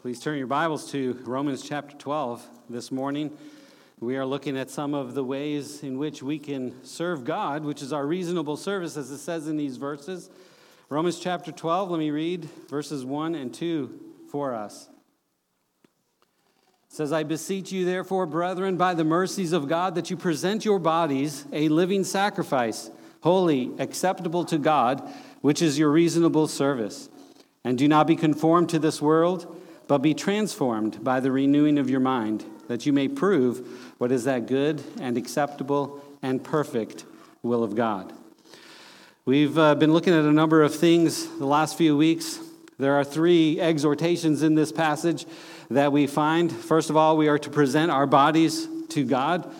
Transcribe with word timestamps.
Please 0.00 0.20
turn 0.20 0.38
your 0.38 0.46
Bibles 0.46 0.92
to 0.92 1.18
Romans 1.24 1.60
chapter 1.60 1.96
12 1.96 2.46
this 2.70 2.92
morning. 2.92 3.36
We 3.98 4.16
are 4.16 4.24
looking 4.24 4.56
at 4.56 4.70
some 4.70 4.94
of 4.94 5.14
the 5.14 5.24
ways 5.24 5.82
in 5.82 5.98
which 5.98 6.22
we 6.22 6.38
can 6.38 6.84
serve 6.84 7.24
God, 7.24 7.64
which 7.64 7.82
is 7.82 7.92
our 7.92 8.06
reasonable 8.06 8.56
service, 8.56 8.96
as 8.96 9.10
it 9.10 9.18
says 9.18 9.48
in 9.48 9.56
these 9.56 9.76
verses. 9.76 10.30
Romans 10.88 11.18
chapter 11.18 11.50
12, 11.50 11.90
let 11.90 11.98
me 11.98 12.12
read 12.12 12.44
verses 12.68 13.04
1 13.04 13.34
and 13.34 13.52
2 13.52 14.00
for 14.30 14.54
us. 14.54 14.88
It 15.82 16.94
says, 16.94 17.12
I 17.12 17.24
beseech 17.24 17.72
you, 17.72 17.84
therefore, 17.84 18.24
brethren, 18.26 18.76
by 18.76 18.94
the 18.94 19.02
mercies 19.02 19.50
of 19.50 19.66
God, 19.66 19.96
that 19.96 20.10
you 20.10 20.16
present 20.16 20.64
your 20.64 20.78
bodies 20.78 21.44
a 21.52 21.68
living 21.70 22.04
sacrifice, 22.04 22.88
holy, 23.22 23.72
acceptable 23.80 24.44
to 24.44 24.58
God, 24.58 25.02
which 25.40 25.60
is 25.60 25.76
your 25.76 25.90
reasonable 25.90 26.46
service. 26.46 27.08
And 27.64 27.76
do 27.76 27.88
not 27.88 28.06
be 28.06 28.14
conformed 28.14 28.68
to 28.68 28.78
this 28.78 29.02
world 29.02 29.56
but 29.88 29.98
be 29.98 30.14
transformed 30.14 31.02
by 31.02 31.18
the 31.18 31.32
renewing 31.32 31.78
of 31.78 31.90
your 31.90 32.00
mind, 32.00 32.44
that 32.68 32.86
you 32.86 32.92
may 32.92 33.08
prove 33.08 33.94
what 33.98 34.12
is 34.12 34.24
that 34.24 34.46
good 34.46 34.82
and 35.00 35.16
acceptable 35.16 36.00
and 36.22 36.44
perfect 36.44 37.04
will 37.42 37.64
of 37.64 37.74
God. 37.74 38.12
We've 39.24 39.58
uh, 39.58 39.74
been 39.74 39.92
looking 39.92 40.14
at 40.14 40.24
a 40.24 40.32
number 40.32 40.62
of 40.62 40.74
things 40.74 41.26
the 41.38 41.46
last 41.46 41.76
few 41.76 41.96
weeks. 41.96 42.38
There 42.78 42.94
are 42.94 43.04
three 43.04 43.60
exhortations 43.60 44.42
in 44.42 44.54
this 44.54 44.70
passage 44.70 45.26
that 45.70 45.90
we 45.90 46.06
find. 46.06 46.52
First 46.52 46.90
of 46.90 46.96
all, 46.96 47.16
we 47.16 47.28
are 47.28 47.38
to 47.38 47.50
present 47.50 47.90
our 47.90 48.06
bodies 48.06 48.68
to 48.90 49.04
God 49.04 49.52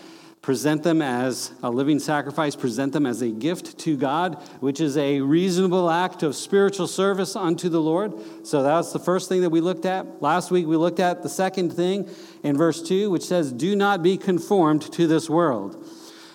present 0.42 0.82
them 0.82 1.02
as 1.02 1.52
a 1.62 1.70
living 1.70 1.98
sacrifice, 1.98 2.54
present 2.54 2.92
them 2.92 3.06
as 3.06 3.22
a 3.22 3.28
gift 3.28 3.78
to 3.78 3.96
God, 3.96 4.34
which 4.60 4.80
is 4.80 4.96
a 4.96 5.20
reasonable 5.20 5.90
act 5.90 6.22
of 6.22 6.36
spiritual 6.36 6.86
service 6.86 7.36
unto 7.36 7.68
the 7.68 7.80
Lord. 7.80 8.14
So 8.46 8.62
that's 8.62 8.92
the 8.92 8.98
first 8.98 9.28
thing 9.28 9.42
that 9.42 9.50
we 9.50 9.60
looked 9.60 9.84
at. 9.84 10.22
Last 10.22 10.50
week 10.50 10.66
we 10.66 10.76
looked 10.76 11.00
at 11.00 11.22
the 11.22 11.28
second 11.28 11.72
thing 11.72 12.08
in 12.42 12.56
verse 12.56 12.82
2, 12.82 13.10
which 13.10 13.24
says, 13.24 13.52
Do 13.52 13.74
not 13.74 14.02
be 14.02 14.16
conformed 14.16 14.82
to 14.92 15.06
this 15.06 15.28
world. 15.28 15.84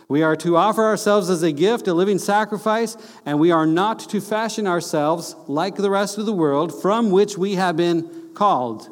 We 0.09 0.21
are 0.21 0.35
to 0.37 0.57
offer 0.57 0.83
ourselves 0.83 1.29
as 1.29 1.43
a 1.43 1.51
gift, 1.51 1.87
a 1.87 1.93
living 1.93 2.19
sacrifice, 2.19 2.97
and 3.25 3.39
we 3.39 3.51
are 3.51 3.65
not 3.65 3.99
to 4.09 4.21
fashion 4.21 4.67
ourselves 4.67 5.35
like 5.47 5.75
the 5.75 5.89
rest 5.89 6.17
of 6.17 6.25
the 6.25 6.33
world 6.33 6.81
from 6.81 7.09
which 7.09 7.37
we 7.37 7.55
have 7.55 7.77
been 7.77 8.31
called 8.33 8.89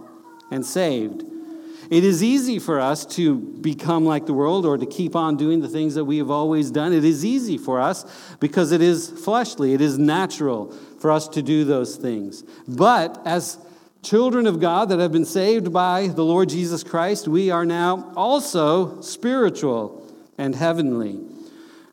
and 0.49 0.65
saved. 0.65 1.25
It 1.91 2.05
is 2.05 2.23
easy 2.23 2.57
for 2.57 2.79
us 2.79 3.05
to 3.17 3.35
become 3.35 4.05
like 4.05 4.25
the 4.25 4.33
world 4.33 4.65
or 4.65 4.77
to 4.77 4.85
keep 4.85 5.13
on 5.13 5.35
doing 5.35 5.59
the 5.59 5.67
things 5.67 5.95
that 5.95 6.05
we 6.05 6.19
have 6.19 6.31
always 6.31 6.71
done. 6.71 6.93
It 6.93 7.03
is 7.03 7.25
easy 7.25 7.57
for 7.57 7.81
us 7.81 8.05
because 8.39 8.71
it 8.71 8.81
is 8.81 9.09
fleshly, 9.09 9.73
it 9.73 9.81
is 9.81 9.99
natural 9.99 10.71
for 10.99 11.11
us 11.11 11.27
to 11.27 11.41
do 11.41 11.65
those 11.65 11.97
things. 11.97 12.43
But 12.65 13.21
as 13.25 13.57
children 14.03 14.47
of 14.47 14.61
God 14.61 14.87
that 14.87 14.99
have 14.99 15.11
been 15.11 15.25
saved 15.25 15.73
by 15.73 16.07
the 16.07 16.23
Lord 16.23 16.47
Jesus 16.47 16.81
Christ, 16.81 17.27
we 17.27 17.51
are 17.51 17.65
now 17.65 18.13
also 18.15 19.01
spiritual 19.01 20.09
and 20.37 20.55
heavenly. 20.55 21.19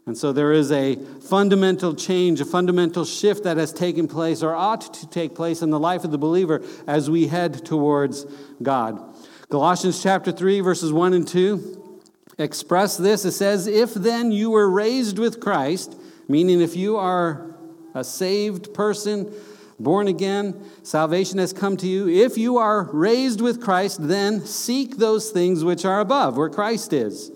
And 0.07 0.17
so 0.17 0.33
there 0.33 0.53
is 0.53 0.71
a 0.71 0.95
fundamental 0.95 1.95
change, 1.97 2.41
a 2.41 2.45
fundamental 2.45 3.05
shift 3.05 3.43
that 3.43 3.57
has 3.57 3.73
taken 3.73 4.07
place 4.07 4.45
or 4.45 4.55
ought 4.55 4.95
to 4.95 5.09
take 5.09 5.35
place 5.35 5.61
in 5.61 5.71
the 5.71 5.81
life 5.81 6.05
of 6.05 6.13
the 6.13 6.19
believer 6.19 6.63
as 6.87 7.11
we 7.11 7.27
head 7.27 7.67
towards 7.67 8.27
God. 8.63 9.08
Colossians 9.51 10.03
chapter 10.03 10.31
3, 10.31 10.61
verses 10.61 10.93
1 10.93 11.15
and 11.15 11.27
2 11.27 12.03
express 12.37 12.97
this. 12.97 13.25
It 13.25 13.33
says, 13.33 13.67
If 13.67 13.95
then 13.95 14.31
you 14.31 14.51
were 14.51 14.71
raised 14.71 15.19
with 15.19 15.41
Christ, 15.41 15.99
meaning 16.29 16.61
if 16.61 16.77
you 16.77 16.99
are 16.99 17.55
a 17.95 18.05
saved 18.05 18.75
person, 18.75 19.33
born 19.81 20.07
again, 20.07 20.63
salvation 20.83 21.39
has 21.39 21.55
come 21.55 21.79
to 21.79 21.87
you. 21.87 22.09
If 22.09 22.37
you 22.37 22.59
are 22.59 22.85
raised 22.93 23.41
with 23.41 23.63
Christ, 23.63 24.07
then 24.07 24.45
seek 24.45 24.99
those 24.99 25.31
things 25.31 25.65
which 25.65 25.85
are 25.87 26.01
above, 26.01 26.37
where 26.37 26.51
Christ 26.51 26.93
is, 26.93 27.31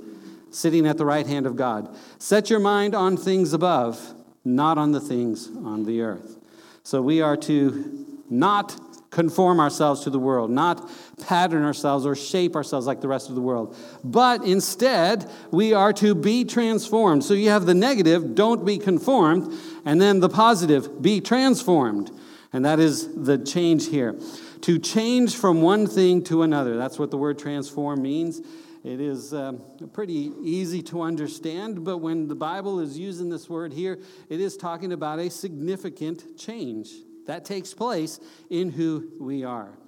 sitting 0.51 0.87
at 0.87 0.99
the 0.99 1.07
right 1.07 1.27
hand 1.27 1.47
of 1.47 1.57
God. 1.57 1.97
Set 2.19 2.51
your 2.51 2.61
mind 2.61 2.95
on 2.95 3.17
things 3.17 3.55
above, 3.55 4.15
not 4.45 4.77
on 4.77 4.93
the 4.93 5.01
things 5.01 5.49
on 5.65 5.85
the 5.85 6.03
earth. 6.03 6.37
So 6.83 7.01
we 7.01 7.23
are 7.23 7.39
to 7.39 8.23
not 8.29 8.92
conform 9.13 9.61
ourselves 9.61 10.01
to 10.01 10.11
the 10.11 10.19
world, 10.19 10.51
not 10.51 10.91
pattern 11.27 11.63
ourselves 11.63 12.05
or 12.05 12.17
shape 12.17 12.57
ourselves 12.57 12.87
like 12.87 13.01
the 13.01 13.07
rest 13.07 13.29
of 13.29 13.37
the 13.37 13.41
world. 13.41 13.77
But 14.03 14.43
instead, 14.43 15.31
we 15.53 15.75
are 15.75 15.93
to 15.93 16.15
be 16.15 16.45
transformed. 16.45 17.23
So 17.23 17.35
you 17.35 17.51
have 17.51 17.67
the 17.67 17.75
negative, 17.75 18.35
don't 18.35 18.65
be 18.65 18.79
conformed, 18.79 19.57
and 19.85 20.01
then 20.01 20.21
the 20.21 20.31
positive, 20.31 21.01
be 21.01 21.21
transformed. 21.21 22.11
And 22.55 22.65
that 22.65 22.81
is 22.81 23.15
the 23.15 23.39
change 23.39 23.89
here. 23.89 24.19
To 24.63 24.79
change 24.79 25.37
from 25.37 25.61
one 25.61 25.87
thing 25.87 26.25
to 26.25 26.43
another. 26.43 26.77
That's 26.77 26.99
what 26.99 27.11
the 27.11 27.19
word 27.19 27.39
transform 27.39 28.01
means. 28.01 28.41
It 28.83 29.01
is 29.01 29.35
um, 29.35 29.63
pretty 29.93 30.33
easy 30.43 30.83
to 30.85 31.03
understand, 31.03 31.85
but 31.85 31.99
when 31.99 32.29
the 32.29 32.35
Bible 32.35 32.81
is 32.81 32.99
using 32.99 33.29
this 33.29 33.49
word 33.49 33.73
here, 33.73 33.99
it 34.29 34.41
is 34.41 34.57
talking 34.57 34.93
about 34.93 35.19
a 35.19 35.31
significant 35.31 36.39
change. 36.39 36.93
That 37.27 37.45
takes 37.45 37.75
place 37.75 38.21
in 38.51 38.71
who 38.71 39.11
we 39.21 39.45
are. 39.45 39.79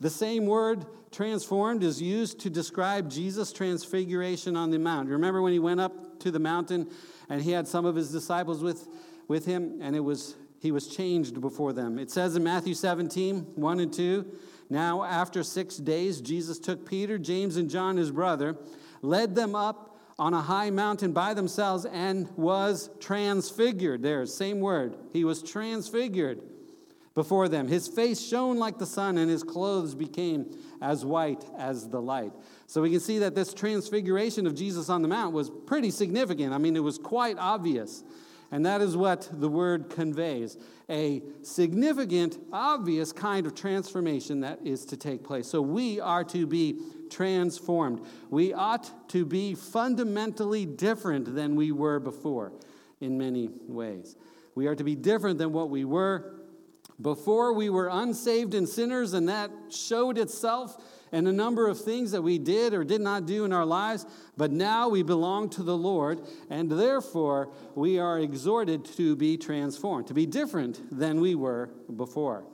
The 0.00 0.10
same 0.10 0.46
word 0.46 0.86
transformed 1.12 1.82
is 1.82 2.00
used 2.00 2.40
to 2.40 2.50
describe 2.50 3.10
Jesus' 3.10 3.52
transfiguration 3.52 4.56
on 4.56 4.70
the 4.70 4.78
mount. 4.78 5.08
Remember 5.08 5.42
when 5.42 5.52
he 5.52 5.58
went 5.58 5.80
up 5.80 6.20
to 6.20 6.30
the 6.30 6.38
mountain 6.38 6.88
and 7.28 7.42
he 7.42 7.50
had 7.50 7.68
some 7.68 7.84
of 7.84 7.94
his 7.94 8.10
disciples 8.10 8.62
with, 8.62 8.88
with 9.28 9.44
him 9.44 9.78
and 9.80 9.94
it 9.94 10.00
was 10.00 10.36
he 10.60 10.72
was 10.72 10.88
changed 10.88 11.40
before 11.40 11.72
them. 11.72 11.98
It 11.98 12.10
says 12.10 12.36
in 12.36 12.44
Matthew 12.44 12.74
17, 12.74 13.52
1 13.54 13.80
and 13.80 13.90
2, 13.90 14.26
now 14.68 15.02
after 15.02 15.42
six 15.42 15.78
days, 15.78 16.20
Jesus 16.20 16.58
took 16.58 16.86
Peter, 16.86 17.16
James, 17.16 17.56
and 17.56 17.70
John, 17.70 17.96
his 17.96 18.10
brother, 18.10 18.58
led 19.00 19.34
them 19.34 19.54
up 19.54 19.98
on 20.18 20.34
a 20.34 20.40
high 20.42 20.68
mountain 20.68 21.12
by 21.12 21.32
themselves, 21.32 21.86
and 21.86 22.28
was 22.36 22.90
transfigured. 23.00 24.02
There, 24.02 24.26
same 24.26 24.60
word. 24.60 24.94
He 25.14 25.24
was 25.24 25.42
transfigured 25.42 26.42
before 27.14 27.48
them. 27.48 27.68
His 27.68 27.88
face 27.88 28.20
shone 28.20 28.58
like 28.58 28.78
the 28.78 28.86
sun, 28.86 29.18
and 29.18 29.30
his 29.30 29.42
clothes 29.42 29.94
became 29.94 30.56
as 30.80 31.04
white 31.04 31.44
as 31.58 31.88
the 31.88 32.00
light. 32.00 32.32
So 32.66 32.82
we 32.82 32.90
can 32.90 33.00
see 33.00 33.18
that 33.18 33.34
this 33.34 33.52
transfiguration 33.52 34.46
of 34.46 34.54
Jesus 34.54 34.88
on 34.88 35.02
the 35.02 35.08
Mount 35.08 35.34
was 35.34 35.50
pretty 35.66 35.90
significant. 35.90 36.52
I 36.52 36.58
mean, 36.58 36.76
it 36.76 36.82
was 36.84 36.98
quite 36.98 37.36
obvious. 37.38 38.04
And 38.52 38.66
that 38.66 38.80
is 38.80 38.96
what 38.96 39.28
the 39.32 39.48
word 39.48 39.90
conveys 39.90 40.56
a 40.88 41.22
significant, 41.42 42.36
obvious 42.52 43.12
kind 43.12 43.46
of 43.46 43.54
transformation 43.54 44.40
that 44.40 44.58
is 44.64 44.84
to 44.86 44.96
take 44.96 45.22
place. 45.22 45.46
So 45.46 45.62
we 45.62 46.00
are 46.00 46.24
to 46.24 46.48
be 46.48 46.80
transformed. 47.10 48.00
We 48.28 48.52
ought 48.52 49.08
to 49.10 49.24
be 49.24 49.54
fundamentally 49.54 50.66
different 50.66 51.32
than 51.32 51.54
we 51.54 51.70
were 51.70 52.00
before 52.00 52.52
in 53.00 53.16
many 53.16 53.50
ways. 53.68 54.16
We 54.56 54.66
are 54.66 54.74
to 54.74 54.82
be 54.82 54.96
different 54.96 55.38
than 55.38 55.52
what 55.52 55.70
we 55.70 55.84
were 55.84 56.39
before 57.00 57.52
we 57.52 57.70
were 57.70 57.88
unsaved 57.90 58.54
and 58.54 58.68
sinners, 58.68 59.14
and 59.14 59.28
that 59.28 59.50
showed 59.70 60.18
itself 60.18 60.82
in 61.12 61.26
a 61.26 61.32
number 61.32 61.66
of 61.66 61.80
things 61.80 62.12
that 62.12 62.22
we 62.22 62.38
did 62.38 62.72
or 62.72 62.84
did 62.84 63.00
not 63.00 63.26
do 63.26 63.44
in 63.44 63.52
our 63.52 63.66
lives. 63.66 64.06
But 64.36 64.52
now 64.52 64.88
we 64.88 65.02
belong 65.02 65.48
to 65.50 65.62
the 65.62 65.76
Lord, 65.76 66.20
and 66.48 66.70
therefore 66.70 67.52
we 67.74 67.98
are 67.98 68.18
exhorted 68.18 68.84
to 68.96 69.16
be 69.16 69.36
transformed, 69.36 70.06
to 70.08 70.14
be 70.14 70.26
different 70.26 70.80
than 70.96 71.20
we 71.20 71.34
were 71.34 71.70
before. 71.96 72.44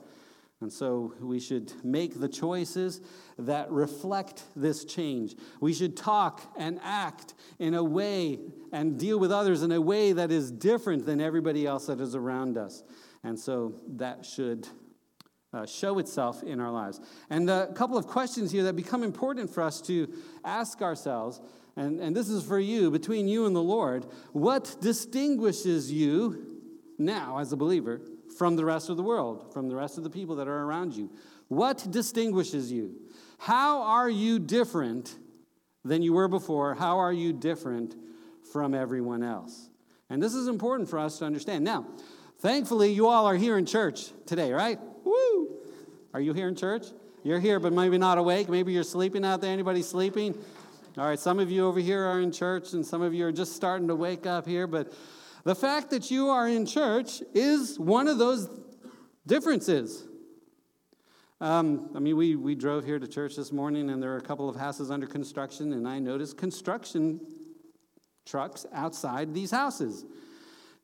And 0.59 0.73
so 0.73 1.13
we 1.21 1.39
should 1.39 1.71
make 1.83 2.19
the 2.19 2.27
choices 2.27 3.01
that 3.37 3.69
reflect 3.69 4.43
this 4.55 4.85
change. 4.85 5.35
We 5.59 5.71
should 5.71 5.95
talk 5.95 6.41
and 6.57 6.79
act 6.83 7.35
in 7.59 7.75
a 7.75 7.83
way 7.83 8.39
and 8.71 8.97
deal 8.97 9.19
with 9.19 9.31
others 9.31 9.61
in 9.61 9.71
a 9.71 9.79
way 9.79 10.13
that 10.13 10.31
is 10.31 10.49
different 10.49 11.05
than 11.05 11.21
everybody 11.21 11.67
else 11.67 11.85
that 11.85 12.01
is 12.01 12.15
around 12.15 12.57
us. 12.57 12.81
And 13.27 13.37
so 13.37 13.73
that 13.97 14.25
should 14.25 14.69
uh, 15.51 15.65
show 15.65 15.99
itself 15.99 16.43
in 16.43 16.61
our 16.61 16.71
lives. 16.71 17.01
And 17.29 17.49
a 17.49 17.73
couple 17.73 17.97
of 17.97 18.07
questions 18.07 18.51
here 18.53 18.63
that 18.63 18.77
become 18.77 19.03
important 19.03 19.49
for 19.49 19.63
us 19.63 19.81
to 19.81 20.07
ask 20.45 20.81
ourselves, 20.81 21.41
and, 21.75 21.99
and 21.99 22.15
this 22.15 22.29
is 22.29 22.41
for 22.41 22.57
you, 22.57 22.89
between 22.89 23.27
you 23.27 23.45
and 23.45 23.53
the 23.53 23.61
Lord. 23.61 24.05
What 24.31 24.77
distinguishes 24.79 25.91
you 25.91 26.61
now 26.97 27.39
as 27.39 27.51
a 27.51 27.57
believer 27.57 27.99
from 28.37 28.55
the 28.55 28.63
rest 28.63 28.89
of 28.89 28.95
the 28.95 29.03
world, 29.03 29.51
from 29.51 29.67
the 29.67 29.75
rest 29.75 29.97
of 29.97 30.05
the 30.05 30.09
people 30.09 30.37
that 30.37 30.47
are 30.47 30.63
around 30.63 30.93
you? 30.93 31.11
What 31.49 31.85
distinguishes 31.91 32.71
you? 32.71 32.95
How 33.39 33.81
are 33.81 34.09
you 34.09 34.39
different 34.39 35.17
than 35.83 36.01
you 36.01 36.13
were 36.13 36.29
before? 36.29 36.75
How 36.75 36.99
are 36.99 37.13
you 37.13 37.33
different 37.33 37.93
from 38.53 38.73
everyone 38.73 39.21
else? 39.21 39.69
And 40.09 40.23
this 40.23 40.33
is 40.33 40.47
important 40.47 40.89
for 40.89 40.97
us 40.97 41.19
to 41.19 41.25
understand. 41.25 41.65
Now, 41.65 41.87
Thankfully, 42.39 42.91
you 42.93 43.07
all 43.07 43.25
are 43.25 43.35
here 43.35 43.57
in 43.57 43.65
church 43.65 44.11
today, 44.27 44.51
right? 44.53 44.79
Woo! 45.03 45.57
Are 46.13 46.21
you 46.21 46.33
here 46.33 46.47
in 46.47 46.55
church? 46.55 46.85
You're 47.23 47.39
here, 47.39 47.59
but 47.59 47.73
maybe 47.73 47.97
not 47.97 48.19
awake. 48.19 48.47
Maybe 48.47 48.73
you're 48.73 48.83
sleeping 48.83 49.25
out 49.25 49.41
there. 49.41 49.51
Anybody 49.51 49.81
sleeping? 49.81 50.37
All 50.99 51.05
right, 51.05 51.19
some 51.19 51.39
of 51.39 51.49
you 51.49 51.65
over 51.65 51.79
here 51.79 52.05
are 52.05 52.21
in 52.21 52.31
church, 52.31 52.73
and 52.73 52.85
some 52.85 53.01
of 53.01 53.13
you 53.13 53.25
are 53.25 53.31
just 53.31 53.55
starting 53.55 53.87
to 53.87 53.95
wake 53.95 54.27
up 54.27 54.45
here. 54.45 54.67
But 54.67 54.93
the 55.45 55.55
fact 55.55 55.89
that 55.89 56.11
you 56.11 56.29
are 56.29 56.47
in 56.47 56.67
church 56.67 57.23
is 57.33 57.79
one 57.79 58.07
of 58.07 58.19
those 58.19 58.47
differences. 59.25 60.07
Um, 61.41 61.89
I 61.95 61.99
mean, 61.99 62.17
we, 62.17 62.35
we 62.35 62.53
drove 62.53 62.85
here 62.85 62.99
to 62.99 63.07
church 63.07 63.35
this 63.35 63.51
morning, 63.51 63.89
and 63.89 64.01
there 64.01 64.13
are 64.13 64.17
a 64.17 64.21
couple 64.21 64.47
of 64.47 64.55
houses 64.55 64.91
under 64.91 65.07
construction, 65.07 65.73
and 65.73 65.87
I 65.87 65.97
noticed 65.97 66.37
construction 66.37 67.19
trucks 68.27 68.67
outside 68.73 69.33
these 69.33 69.49
houses. 69.49 70.05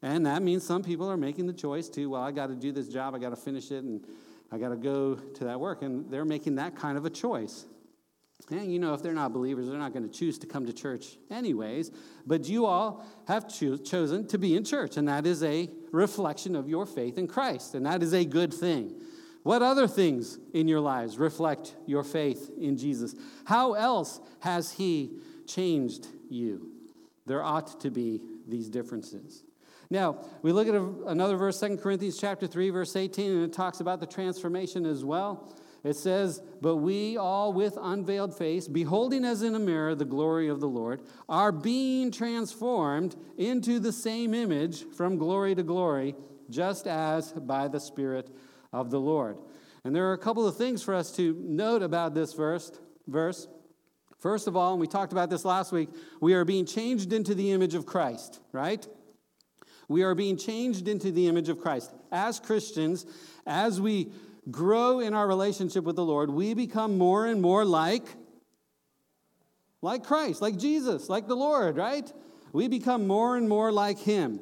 And 0.04 0.26
that 0.26 0.44
means 0.44 0.66
some 0.66 0.84
people 0.84 1.10
are 1.10 1.16
making 1.16 1.48
the 1.48 1.54
choice 1.54 1.88
to, 1.90 2.06
well, 2.08 2.22
I 2.22 2.32
got 2.32 2.48
to 2.48 2.56
do 2.56 2.74
this 2.74 2.90
job, 2.90 3.16
I 3.16 3.20
got 3.20 3.30
to 3.30 3.38
finish 3.38 3.72
it, 3.72 3.86
and 3.86 4.06
I 4.52 4.58
got 4.58 4.70
to 4.70 4.76
go 4.76 5.16
to 5.16 5.44
that 5.46 5.60
work. 5.60 5.82
And 5.82 6.12
they're 6.12 6.26
making 6.26 6.56
that 6.56 6.76
kind 6.76 6.98
of 6.98 7.06
a 7.06 7.10
choice. 7.10 7.66
And 8.52 8.70
you 8.70 8.80
know, 8.80 8.94
if 8.94 9.02
they're 9.02 9.14
not 9.14 9.32
believers, 9.32 9.70
they're 9.70 9.78
not 9.78 9.94
going 9.94 10.04
to 10.04 10.14
choose 10.14 10.38
to 10.40 10.46
come 10.46 10.66
to 10.66 10.74
church 10.74 11.18
anyways. 11.32 11.92
But 12.28 12.50
you 12.50 12.66
all 12.66 13.06
have 13.30 13.48
cho- 13.48 13.78
chosen 13.78 14.28
to 14.28 14.38
be 14.38 14.58
in 14.58 14.66
church, 14.66 14.98
and 14.98 15.08
that 15.08 15.26
is 15.26 15.42
a 15.42 15.70
reflection 15.94 16.58
of 16.58 16.68
your 16.68 16.86
faith 16.86 17.18
in 17.18 17.26
Christ, 17.26 17.74
and 17.74 17.86
that 17.86 18.04
is 18.04 18.14
a 18.14 18.26
good 18.26 18.54
thing. 18.54 19.00
What 19.44 19.62
other 19.62 19.88
things 19.88 20.38
in 20.54 20.68
your 20.68 20.82
lives 20.82 21.18
reflect 21.18 21.76
your 21.86 22.04
faith 22.04 22.52
in 22.60 22.76
Jesus? 22.76 23.16
How 23.46 23.74
else 23.74 24.20
has 24.40 24.74
He 24.74 25.22
changed 25.48 26.08
you? 26.30 26.72
There 27.26 27.42
ought 27.42 27.80
to 27.80 27.90
be 27.90 28.20
these 28.46 28.70
differences. 28.70 29.44
Now, 29.94 30.18
we 30.42 30.51
look 30.51 30.68
at 30.68 30.74
a, 30.74 30.84
another 31.06 31.38
verse, 31.38 31.60
2 31.60 31.78
Corinthians 31.78 32.18
chapter 32.18 32.48
3, 32.48 32.72
verse 32.72 32.95
18, 32.95 33.31
and 33.31 33.44
it 33.44 33.54
talks 33.54 33.80
about 33.80 34.00
the 34.00 34.07
transformation 34.07 34.88
as 34.88 35.06
well. 35.06 35.56
It 35.84 35.95
says, 35.95 36.42
But 36.62 36.78
we 36.78 37.16
all 37.16 37.54
with 37.54 37.78
unveiled 37.80 38.36
face, 38.36 38.68
beholding 38.68 39.24
as 39.24 39.44
in 39.44 39.54
a 39.54 39.60
mirror 39.60 39.94
the 39.94 40.04
glory 40.04 40.48
of 40.48 40.62
the 40.62 40.68
Lord, 40.68 41.04
are 41.30 41.51
being 41.51 42.10
transformed 42.10 43.16
into 43.38 43.80
the 43.80 43.92
same 43.92 44.34
image 44.34 44.84
from 44.98 45.19
glory 45.19 45.54
to 45.54 45.62
glory, 45.62 46.16
just 46.50 46.88
as 46.88 47.31
by 47.31 47.68
the 47.68 47.80
Spirit 47.80 48.31
of 48.72 48.90
the 48.90 49.00
Lord. 49.00 49.38
And 49.84 49.95
there 49.95 50.10
are 50.10 50.13
a 50.13 50.18
couple 50.18 50.48
of 50.48 50.57
things 50.57 50.81
for 50.81 50.95
us 50.95 51.16
to 51.18 51.38
note 51.40 51.84
about 51.84 52.16
this 52.16 52.34
verse. 52.34 52.72
verse. 53.07 53.48
First 54.18 54.48
of 54.48 54.57
all, 54.57 54.72
and 54.72 54.81
we 54.81 54.88
talked 54.88 55.12
about 55.12 55.30
this 55.30 55.45
last 55.45 55.72
week, 55.72 55.90
we 56.19 56.34
are 56.34 56.45
being 56.45 56.66
changed 56.66 57.13
into 57.13 57.36
the 57.36 57.51
image 57.51 57.75
of 57.75 57.86
Christ, 57.86 58.40
right? 58.51 58.88
We 59.88 60.03
are 60.03 60.15
being 60.15 60.38
changed 60.38 60.88
into 60.88 61.12
the 61.12 61.27
image 61.27 61.50
of 61.50 61.59
Christ. 61.59 61.94
As 62.12 62.39
Christians, 62.39 63.06
as 63.45 63.81
we 63.81 64.12
grow 64.50 65.00
in 65.00 65.13
our 65.13 65.27
relationship 65.27 65.83
with 65.83 65.95
the 65.95 66.06
Lord, 66.06 66.30
we 66.30 66.53
become 66.53 66.97
more 66.97 67.25
and 67.25 67.41
more 67.41 67.65
like 67.65 68.06
like 69.81 70.06
Christ, 70.06 70.41
like 70.41 70.57
Jesus, 70.57 71.09
like 71.09 71.27
the 71.27 71.35
Lord, 71.35 71.75
right? 71.75 72.12
We 72.53 72.69
become 72.69 73.06
more 73.06 73.35
and 73.35 73.50
more 73.50 73.69
like 73.69 74.00
him. 74.00 74.39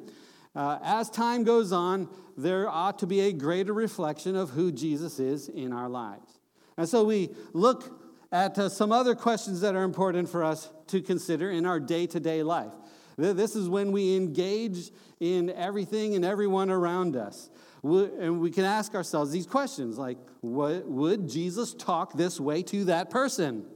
Uh, 0.54 0.78
as 0.84 1.10
time 1.10 1.42
goes 1.42 1.72
on, 1.72 2.08
there 2.36 2.68
ought 2.68 3.00
to 3.00 3.08
be 3.08 3.20
a 3.22 3.32
greater 3.32 3.72
reflection 3.72 4.36
of 4.36 4.50
who 4.50 4.70
Jesus 4.70 5.18
is 5.18 5.48
in 5.48 5.72
our 5.72 5.88
lives. 5.88 6.38
And 6.76 6.88
so 6.88 7.04
we 7.04 7.30
look 7.52 8.00
at 8.30 8.58
uh, 8.58 8.68
some 8.68 8.92
other 8.92 9.14
questions 9.14 9.60
that 9.62 9.74
are 9.74 9.82
important 9.82 10.28
for 10.28 10.44
us 10.44 10.70
to 10.86 11.02
consider 11.02 11.50
in 11.50 11.66
our 11.66 11.80
day 11.80 12.06
to 12.06 12.20
day 12.20 12.42
life. 12.42 12.72
This 13.16 13.56
is 13.56 13.68
when 13.68 13.92
we 13.92 14.16
engage 14.16 14.90
in 15.20 15.50
everything 15.50 16.14
and 16.14 16.24
everyone 16.24 16.70
around 16.70 17.16
us. 17.16 17.50
And 17.82 18.40
we 18.40 18.50
can 18.50 18.64
ask 18.64 18.94
ourselves 18.94 19.30
these 19.32 19.46
questions 19.46 19.98
like, 19.98 20.18
would 20.42 21.28
Jesus 21.28 21.74
talk 21.74 22.14
this 22.14 22.40
way 22.40 22.62
to 22.64 22.84
that 22.84 23.10
person? 23.10 23.66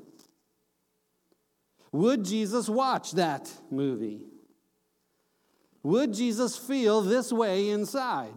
Would 1.93 2.25
Jesus 2.25 2.69
watch 2.69 3.13
that 3.13 3.51
movie? 3.71 4.27
Would 5.83 6.15
Jesus 6.15 6.57
feel 6.57 7.01
this 7.01 7.33
way 7.33 7.71
inside? 7.71 8.35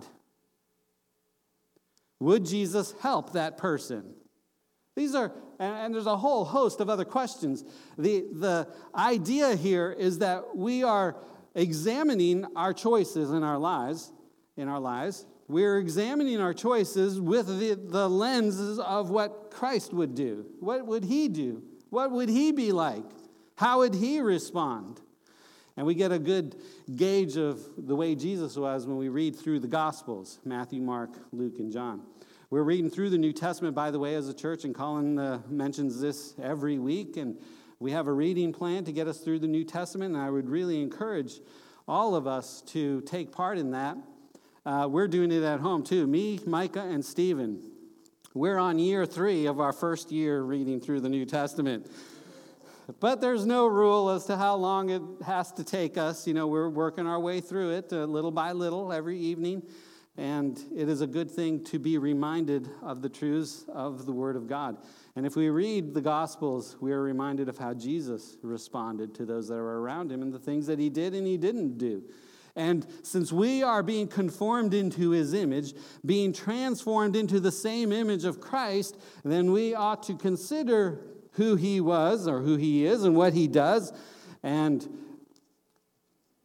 Would 2.19 2.45
Jesus 2.45 2.93
help 3.01 3.33
that 3.33 3.57
person? 3.57 4.13
These 4.95 5.15
are, 5.15 5.31
and, 5.59 5.93
there's 5.93 6.05
a 6.05 6.17
whole 6.17 6.45
host 6.45 6.79
of 6.79 6.89
other 6.89 7.05
questions. 7.05 7.63
The, 7.97 8.25
the 8.31 8.67
idea 8.95 9.55
here 9.55 9.91
is 9.91 10.19
that 10.19 10.55
we 10.55 10.83
are 10.83 11.17
examining 11.53 12.45
our 12.55 12.73
choices 12.73 13.31
in 13.31 13.43
our 13.43 13.57
lives, 13.57 14.11
in 14.55 14.67
our 14.67 14.79
lives. 14.79 15.25
We're 15.47 15.79
examining 15.79 16.39
our 16.39 16.53
choices 16.53 17.19
with 17.19 17.47
the, 17.59 17.73
the 17.75 18.09
lenses 18.09 18.79
of 18.79 19.09
what 19.09 19.51
Christ 19.51 19.93
would 19.93 20.15
do. 20.15 20.45
What 20.59 20.85
would 20.85 21.03
he 21.03 21.27
do? 21.27 21.63
What 21.89 22.11
would 22.11 22.29
he 22.29 22.51
be 22.51 22.71
like? 22.71 23.03
How 23.55 23.79
would 23.79 23.95
he 23.95 24.21
respond? 24.21 25.01
And 25.75 25.85
we 25.85 25.95
get 25.95 26.11
a 26.11 26.19
good 26.19 26.55
gauge 26.95 27.35
of 27.37 27.59
the 27.77 27.95
way 27.95 28.15
Jesus 28.15 28.55
was 28.55 28.85
when 28.85 28.97
we 28.97 29.09
read 29.09 29.35
through 29.35 29.59
the 29.59 29.67
Gospels 29.67 30.39
Matthew, 30.45 30.81
Mark, 30.81 31.11
Luke, 31.31 31.59
and 31.59 31.71
John. 31.71 32.03
We're 32.51 32.63
reading 32.63 32.89
through 32.89 33.11
the 33.11 33.17
New 33.19 33.31
Testament, 33.31 33.75
by 33.75 33.91
the 33.91 33.99
way, 33.99 34.15
as 34.15 34.27
a 34.27 34.33
church, 34.33 34.63
and 34.63 34.73
Colin 34.73 35.19
uh, 35.19 35.39
mentions 35.47 36.01
this 36.01 36.33
every 36.41 36.79
week. 36.79 37.15
And 37.15 37.37
we 37.77 37.91
have 37.91 38.07
a 38.07 38.11
reading 38.11 38.53
plan 38.53 38.85
to 38.85 38.91
get 38.91 39.07
us 39.07 39.19
through 39.19 39.37
the 39.37 39.47
New 39.47 39.63
Testament, 39.63 40.15
and 40.15 40.23
I 40.23 40.31
would 40.31 40.49
really 40.49 40.81
encourage 40.81 41.41
all 41.87 42.15
of 42.15 42.25
us 42.25 42.63
to 42.69 43.01
take 43.01 43.31
part 43.31 43.59
in 43.59 43.69
that. 43.69 43.97
Uh, 44.65 44.87
we're 44.89 45.07
doing 45.07 45.31
it 45.31 45.43
at 45.43 45.59
home 45.59 45.83
too. 45.83 46.07
Me, 46.07 46.39
Micah, 46.47 46.81
and 46.81 47.05
Stephen. 47.05 47.61
We're 48.33 48.57
on 48.57 48.79
year 48.79 49.05
three 49.05 49.45
of 49.45 49.59
our 49.59 49.71
first 49.71 50.11
year 50.11 50.41
reading 50.41 50.81
through 50.81 51.01
the 51.01 51.09
New 51.09 51.25
Testament. 51.25 51.85
But 52.99 53.21
there's 53.21 53.45
no 53.45 53.67
rule 53.67 54.09
as 54.09 54.25
to 54.25 54.37
how 54.37 54.55
long 54.55 54.89
it 54.89 55.03
has 55.23 55.51
to 55.51 55.63
take 55.63 55.99
us. 55.99 56.25
You 56.25 56.33
know, 56.33 56.47
we're 56.47 56.69
working 56.69 57.05
our 57.05 57.19
way 57.19 57.41
through 57.41 57.73
it 57.73 57.93
uh, 57.93 58.05
little 58.05 58.31
by 58.31 58.53
little 58.53 58.91
every 58.91 59.19
evening. 59.19 59.61
And 60.19 60.61
it 60.75 60.89
is 60.89 60.99
a 60.99 61.07
good 61.07 61.31
thing 61.31 61.63
to 61.63 61.79
be 61.79 61.97
reminded 61.97 62.69
of 62.81 63.01
the 63.01 63.07
truths 63.07 63.63
of 63.69 64.05
the 64.05 64.11
Word 64.11 64.35
of 64.35 64.47
God. 64.47 64.75
And 65.15 65.25
if 65.25 65.37
we 65.37 65.47
read 65.49 65.93
the 65.93 66.01
Gospels, 66.01 66.75
we 66.81 66.91
are 66.91 67.01
reminded 67.01 67.47
of 67.47 67.57
how 67.57 67.73
Jesus 67.73 68.35
responded 68.41 69.15
to 69.15 69.25
those 69.25 69.47
that 69.47 69.55
were 69.55 69.79
around 69.79 70.11
him 70.11 70.21
and 70.21 70.33
the 70.33 70.39
things 70.39 70.67
that 70.67 70.77
he 70.77 70.89
did 70.89 71.15
and 71.15 71.25
he 71.25 71.37
didn't 71.37 71.77
do. 71.77 72.03
And 72.57 72.85
since 73.01 73.31
we 73.31 73.63
are 73.63 73.81
being 73.81 74.09
conformed 74.09 74.73
into 74.73 75.11
his 75.11 75.33
image, 75.33 75.73
being 76.05 76.33
transformed 76.33 77.15
into 77.15 77.39
the 77.39 77.51
same 77.51 77.93
image 77.93 78.25
of 78.25 78.41
Christ, 78.41 78.97
then 79.23 79.53
we 79.53 79.73
ought 79.73 80.03
to 80.03 80.15
consider 80.15 80.99
who 81.33 81.55
he 81.55 81.79
was 81.79 82.27
or 82.27 82.41
who 82.41 82.57
he 82.57 82.85
is 82.85 83.05
and 83.05 83.15
what 83.15 83.31
he 83.31 83.47
does 83.47 83.93
and 84.43 84.85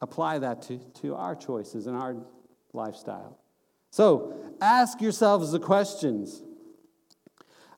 apply 0.01 0.39
that 0.39 0.63
to, 0.63 0.79
to 1.01 1.17
our 1.17 1.35
choices 1.35 1.89
and 1.89 1.97
our 1.97 2.15
lifestyle. 2.73 3.41
So 3.95 4.35
ask 4.61 5.01
yourselves 5.01 5.53
the 5.53 5.61
questions 5.61 6.43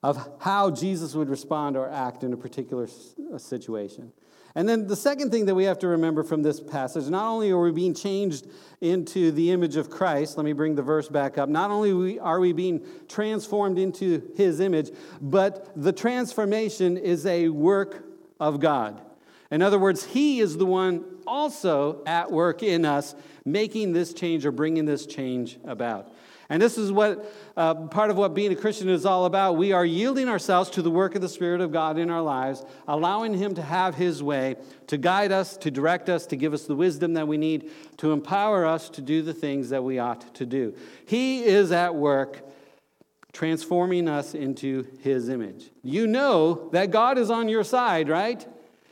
of 0.02 0.26
how 0.40 0.70
Jesus 0.70 1.14
would 1.14 1.28
respond 1.28 1.76
or 1.76 1.90
act 1.90 2.24
in 2.24 2.32
a 2.32 2.38
particular 2.38 2.88
situation. 3.36 4.14
And 4.54 4.66
then 4.66 4.86
the 4.86 4.96
second 4.96 5.30
thing 5.30 5.44
that 5.44 5.54
we 5.54 5.64
have 5.64 5.78
to 5.80 5.88
remember 5.88 6.22
from 6.22 6.42
this 6.42 6.58
passage 6.58 7.10
not 7.10 7.28
only 7.28 7.52
are 7.52 7.60
we 7.60 7.70
being 7.70 7.92
changed 7.92 8.46
into 8.80 9.30
the 9.30 9.50
image 9.50 9.76
of 9.76 9.90
Christ, 9.90 10.38
let 10.38 10.44
me 10.46 10.54
bring 10.54 10.74
the 10.74 10.80
verse 10.80 11.06
back 11.06 11.36
up. 11.36 11.50
Not 11.50 11.70
only 11.70 12.18
are 12.18 12.40
we 12.40 12.54
being 12.54 12.82
transformed 13.08 13.78
into 13.78 14.32
his 14.38 14.58
image, 14.58 14.92
but 15.20 15.70
the 15.76 15.92
transformation 15.92 16.96
is 16.96 17.26
a 17.26 17.50
work 17.50 18.06
of 18.40 18.58
God. 18.58 19.02
In 19.50 19.60
other 19.60 19.78
words, 19.78 20.02
he 20.06 20.40
is 20.40 20.56
the 20.56 20.64
one 20.64 21.04
also 21.26 22.02
at 22.06 22.32
work 22.32 22.62
in 22.62 22.86
us, 22.86 23.14
making 23.46 23.92
this 23.92 24.12
change 24.12 24.44
or 24.44 24.52
bringing 24.52 24.84
this 24.84 25.06
change 25.06 25.58
about. 25.64 26.12
And 26.48 26.62
this 26.62 26.78
is 26.78 26.92
what 26.92 27.32
uh, 27.56 27.74
part 27.74 28.10
of 28.10 28.16
what 28.16 28.34
being 28.34 28.52
a 28.52 28.56
Christian 28.56 28.88
is 28.88 29.04
all 29.04 29.24
about. 29.24 29.56
We 29.56 29.72
are 29.72 29.84
yielding 29.84 30.28
ourselves 30.28 30.70
to 30.70 30.82
the 30.82 30.90
work 30.90 31.14
of 31.14 31.22
the 31.22 31.28
Spirit 31.28 31.60
of 31.60 31.72
God 31.72 31.98
in 31.98 32.08
our 32.08 32.22
lives, 32.22 32.64
allowing 32.86 33.34
Him 33.34 33.54
to 33.54 33.62
have 33.62 33.96
His 33.96 34.22
way, 34.22 34.56
to 34.86 34.96
guide 34.96 35.32
us, 35.32 35.56
to 35.58 35.70
direct 35.70 36.08
us, 36.08 36.26
to 36.26 36.36
give 36.36 36.52
us 36.52 36.64
the 36.64 36.76
wisdom 36.76 37.14
that 37.14 37.26
we 37.26 37.36
need, 37.36 37.70
to 37.96 38.12
empower 38.12 38.64
us 38.64 38.88
to 38.90 39.00
do 39.00 39.22
the 39.22 39.34
things 39.34 39.70
that 39.70 39.82
we 39.82 39.98
ought 39.98 40.34
to 40.36 40.46
do. 40.46 40.74
He 41.06 41.42
is 41.42 41.72
at 41.72 41.94
work 41.94 42.42
transforming 43.32 44.08
us 44.08 44.34
into 44.34 44.86
His 45.00 45.28
image. 45.28 45.70
You 45.82 46.06
know 46.06 46.68
that 46.70 46.90
God 46.90 47.18
is 47.18 47.28
on 47.28 47.48
your 47.48 47.64
side, 47.64 48.08
right? 48.08 48.46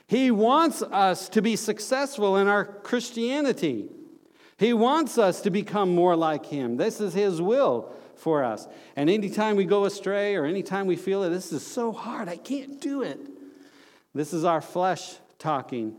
He 0.07 0.31
wants 0.31 0.83
us 0.83 1.29
to 1.31 1.41
be 1.41 1.57
successful 1.57 2.37
in 2.37 2.49
our 2.49 2.65
Christianity. 2.65 3.89
He 4.57 4.73
wants 4.73 5.19
us 5.19 5.41
to 5.43 5.51
become 5.51 5.95
more 5.95 6.17
like 6.17 6.47
Him. 6.47 6.77
This 6.77 7.01
is 7.01 7.15
His 7.15 7.43
will 7.43 7.93
for 8.17 8.45
us. 8.45 8.69
And 8.97 9.11
anytime 9.11 9.57
we 9.57 9.65
go 9.65 9.85
astray 9.85 10.37
or 10.37 10.45
anytime 10.45 10.87
we 10.87 10.97
feel 10.97 11.23
that 11.23 11.31
this 11.31 11.53
is 11.53 11.67
so 11.67 11.93
hard, 11.93 12.29
I 12.29 12.37
can't 12.37 12.81
do 12.81 13.03
it, 13.03 13.21
this 14.15 14.33
is 14.33 14.45
our 14.45 14.61
flesh 14.61 15.17
talking. 15.39 15.97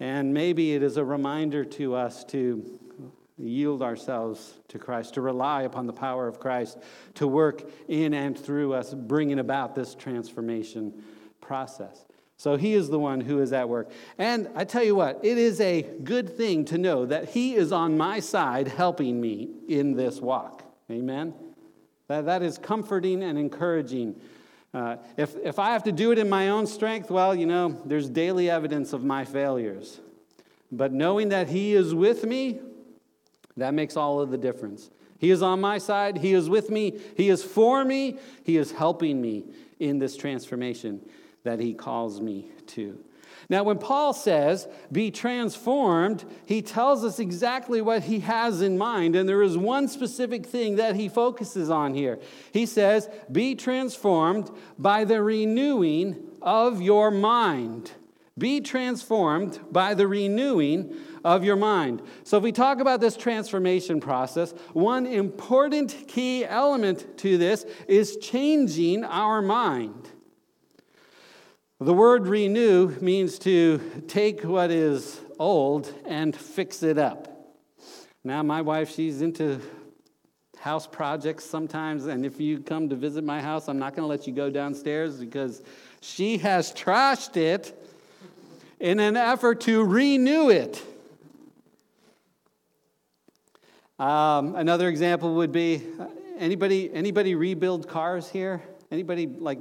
And 0.00 0.34
maybe 0.34 0.74
it 0.74 0.82
is 0.82 0.96
a 0.96 1.04
reminder 1.04 1.64
to 1.64 1.94
us 1.94 2.24
to 2.24 2.80
yield 3.38 3.82
ourselves 3.82 4.54
to 4.68 4.78
Christ, 4.78 5.14
to 5.14 5.20
rely 5.20 5.62
upon 5.62 5.86
the 5.86 5.92
power 5.92 6.26
of 6.26 6.40
Christ, 6.40 6.78
to 7.14 7.26
work 7.26 7.62
in 7.88 8.14
and 8.14 8.38
through 8.38 8.74
us, 8.74 8.94
bringing 8.94 9.38
about 9.38 9.74
this 9.74 9.94
transformation 9.94 11.02
process. 11.40 12.04
So 12.42 12.56
he 12.56 12.74
is 12.74 12.88
the 12.88 12.98
one 12.98 13.20
who 13.20 13.40
is 13.40 13.52
at 13.52 13.68
work. 13.68 13.88
And 14.18 14.48
I 14.56 14.64
tell 14.64 14.82
you 14.82 14.96
what, 14.96 15.20
it 15.22 15.38
is 15.38 15.60
a 15.60 15.82
good 16.02 16.36
thing 16.36 16.64
to 16.64 16.76
know 16.76 17.06
that 17.06 17.28
he 17.28 17.54
is 17.54 17.70
on 17.70 17.96
my 17.96 18.18
side 18.18 18.66
helping 18.66 19.20
me 19.20 19.50
in 19.68 19.94
this 19.94 20.20
walk. 20.20 20.64
Amen? 20.90 21.34
That, 22.08 22.24
that 22.24 22.42
is 22.42 22.58
comforting 22.58 23.22
and 23.22 23.38
encouraging. 23.38 24.20
Uh, 24.74 24.96
if, 25.16 25.36
if 25.36 25.60
I 25.60 25.70
have 25.70 25.84
to 25.84 25.92
do 25.92 26.10
it 26.10 26.18
in 26.18 26.28
my 26.28 26.48
own 26.48 26.66
strength, 26.66 27.12
well, 27.12 27.32
you 27.32 27.46
know, 27.46 27.80
there's 27.84 28.08
daily 28.08 28.50
evidence 28.50 28.92
of 28.92 29.04
my 29.04 29.24
failures. 29.24 30.00
But 30.72 30.92
knowing 30.92 31.28
that 31.28 31.46
He 31.46 31.74
is 31.74 31.94
with 31.94 32.24
me, 32.24 32.58
that 33.56 33.72
makes 33.72 33.96
all 33.96 34.20
of 34.20 34.32
the 34.32 34.38
difference. 34.38 34.90
He 35.20 35.30
is 35.30 35.42
on 35.42 35.60
my 35.60 35.78
side, 35.78 36.18
He 36.18 36.32
is 36.34 36.50
with 36.50 36.70
me, 36.70 36.98
He 37.16 37.28
is 37.28 37.44
for 37.44 37.84
me, 37.84 38.18
He 38.42 38.56
is 38.56 38.72
helping 38.72 39.22
me 39.22 39.44
in 39.78 40.00
this 40.00 40.16
transformation 40.16 41.02
that 41.44 41.60
He 41.60 41.74
calls 41.74 42.20
me 42.20 42.50
to. 42.68 42.98
Now, 43.48 43.64
when 43.64 43.78
Paul 43.78 44.12
says, 44.12 44.68
be 44.90 45.10
transformed, 45.10 46.24
he 46.46 46.62
tells 46.62 47.04
us 47.04 47.18
exactly 47.18 47.82
what 47.82 48.04
he 48.04 48.20
has 48.20 48.62
in 48.62 48.78
mind. 48.78 49.16
And 49.16 49.28
there 49.28 49.42
is 49.42 49.58
one 49.58 49.88
specific 49.88 50.46
thing 50.46 50.76
that 50.76 50.96
he 50.96 51.08
focuses 51.08 51.68
on 51.68 51.94
here. 51.94 52.18
He 52.52 52.66
says, 52.66 53.08
be 53.30 53.54
transformed 53.54 54.50
by 54.78 55.04
the 55.04 55.22
renewing 55.22 56.22
of 56.40 56.80
your 56.80 57.10
mind. 57.10 57.92
Be 58.38 58.60
transformed 58.60 59.60
by 59.70 59.92
the 59.94 60.08
renewing 60.08 60.96
of 61.22 61.44
your 61.44 61.56
mind. 61.56 62.00
So, 62.24 62.38
if 62.38 62.42
we 62.42 62.50
talk 62.50 62.80
about 62.80 63.00
this 63.00 63.14
transformation 63.14 64.00
process, 64.00 64.52
one 64.72 65.04
important 65.04 65.94
key 66.08 66.46
element 66.46 67.18
to 67.18 67.36
this 67.36 67.66
is 67.86 68.16
changing 68.16 69.04
our 69.04 69.42
mind. 69.42 70.11
The 71.84 71.92
word 71.92 72.28
renew 72.28 72.90
means 73.00 73.40
to 73.40 73.80
take 74.06 74.44
what 74.44 74.70
is 74.70 75.20
old 75.36 75.92
and 76.06 76.34
fix 76.34 76.84
it 76.84 76.96
up. 76.96 77.56
Now, 78.22 78.40
my 78.44 78.62
wife, 78.62 78.94
she's 78.94 79.20
into 79.20 79.60
house 80.60 80.86
projects 80.86 81.44
sometimes, 81.44 82.06
and 82.06 82.24
if 82.24 82.38
you 82.38 82.60
come 82.60 82.88
to 82.90 82.94
visit 82.94 83.24
my 83.24 83.40
house, 83.42 83.68
I'm 83.68 83.80
not 83.80 83.96
going 83.96 84.04
to 84.04 84.08
let 84.08 84.28
you 84.28 84.32
go 84.32 84.48
downstairs 84.48 85.16
because 85.16 85.60
she 86.00 86.38
has 86.38 86.72
trashed 86.72 87.36
it 87.36 87.76
in 88.78 89.00
an 89.00 89.16
effort 89.16 89.62
to 89.62 89.82
renew 89.84 90.50
it. 90.50 90.80
Um, 93.98 94.54
another 94.54 94.88
example 94.88 95.34
would 95.34 95.50
be 95.50 95.82
uh, 95.98 96.06
anybody 96.38 96.92
anybody 96.94 97.34
rebuild 97.34 97.88
cars 97.88 98.28
here? 98.28 98.62
Anybody 98.92 99.26
like 99.26 99.58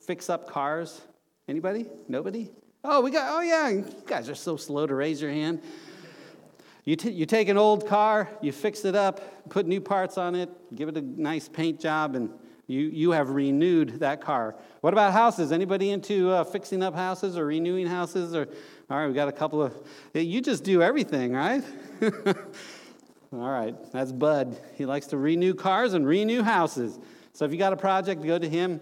fix 0.00 0.30
up 0.30 0.48
cars? 0.48 1.00
Anybody? 1.48 1.86
Nobody? 2.08 2.50
Oh, 2.84 3.00
we 3.00 3.10
got, 3.10 3.34
oh 3.34 3.40
yeah, 3.40 3.70
you 3.70 3.84
guys 4.06 4.28
are 4.28 4.34
so 4.34 4.56
slow 4.56 4.86
to 4.86 4.94
raise 4.94 5.20
your 5.20 5.30
hand. 5.30 5.62
You, 6.84 6.94
t- 6.94 7.10
you 7.10 7.26
take 7.26 7.48
an 7.48 7.56
old 7.56 7.86
car, 7.86 8.28
you 8.40 8.52
fix 8.52 8.84
it 8.84 8.94
up, 8.94 9.48
put 9.48 9.66
new 9.66 9.80
parts 9.80 10.18
on 10.18 10.34
it, 10.34 10.50
give 10.74 10.88
it 10.88 10.96
a 10.96 11.00
nice 11.02 11.48
paint 11.48 11.80
job, 11.80 12.14
and 12.14 12.30
you, 12.66 12.80
you 12.80 13.10
have 13.12 13.30
renewed 13.30 14.00
that 14.00 14.20
car. 14.20 14.56
What 14.82 14.92
about 14.92 15.14
houses? 15.14 15.50
Anybody 15.52 15.90
into 15.90 16.30
uh, 16.30 16.44
fixing 16.44 16.82
up 16.82 16.94
houses 16.94 17.36
or 17.38 17.46
renewing 17.46 17.86
houses? 17.86 18.34
Or 18.34 18.46
all 18.90 18.98
right, 18.98 19.06
we 19.06 19.14
got 19.14 19.28
a 19.28 19.32
couple 19.32 19.62
of. 19.62 19.74
You 20.14 20.40
just 20.42 20.64
do 20.64 20.82
everything, 20.82 21.32
right? 21.32 21.64
all 23.32 23.50
right, 23.50 23.74
that's 23.90 24.12
Bud. 24.12 24.58
He 24.76 24.84
likes 24.84 25.06
to 25.08 25.16
renew 25.16 25.54
cars 25.54 25.94
and 25.94 26.06
renew 26.06 26.42
houses. 26.42 26.98
So 27.32 27.46
if 27.46 27.52
you 27.52 27.58
got 27.58 27.72
a 27.72 27.76
project, 27.76 28.22
go 28.22 28.38
to 28.38 28.48
him. 28.48 28.80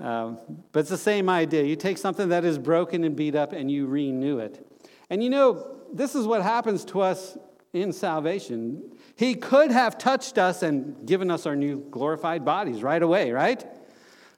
Um, 0.00 0.38
but 0.72 0.80
it's 0.80 0.90
the 0.90 0.98
same 0.98 1.28
idea. 1.28 1.62
You 1.62 1.76
take 1.76 1.98
something 1.98 2.28
that 2.30 2.44
is 2.44 2.58
broken 2.58 3.04
and 3.04 3.14
beat 3.14 3.34
up 3.34 3.52
and 3.52 3.70
you 3.70 3.86
renew 3.86 4.38
it. 4.38 4.66
And 5.10 5.22
you 5.22 5.30
know, 5.30 5.76
this 5.92 6.14
is 6.14 6.26
what 6.26 6.42
happens 6.42 6.84
to 6.86 7.00
us 7.00 7.38
in 7.72 7.92
salvation. 7.92 8.82
He 9.16 9.34
could 9.34 9.70
have 9.70 9.98
touched 9.98 10.38
us 10.38 10.62
and 10.62 11.06
given 11.06 11.30
us 11.30 11.46
our 11.46 11.56
new 11.56 11.84
glorified 11.90 12.44
bodies 12.44 12.82
right 12.82 13.02
away, 13.02 13.30
right? 13.30 13.64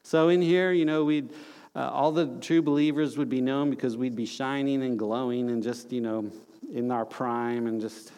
So 0.03 0.29
in 0.29 0.43
here, 0.43 0.73
you 0.73 0.85
know, 0.85 1.05
we'd. 1.05 1.33
Uh, 1.75 1.91
all 1.93 2.11
the 2.11 2.27
true 2.41 2.63
believers 2.63 3.19
would 3.19 3.29
be 3.29 3.43
known 3.43 3.69
because 3.69 3.99
we'd 3.99 4.17
be 4.17 4.25
shining 4.25 4.83
and 4.83 4.99
glowing 4.99 5.51
and 5.51 5.63
just, 5.63 5.93
you 5.93 6.01
know, 6.01 6.31
in 6.73 6.91
our 6.91 7.05
prime 7.05 7.67
and 7.67 7.83
just, 7.83 8.13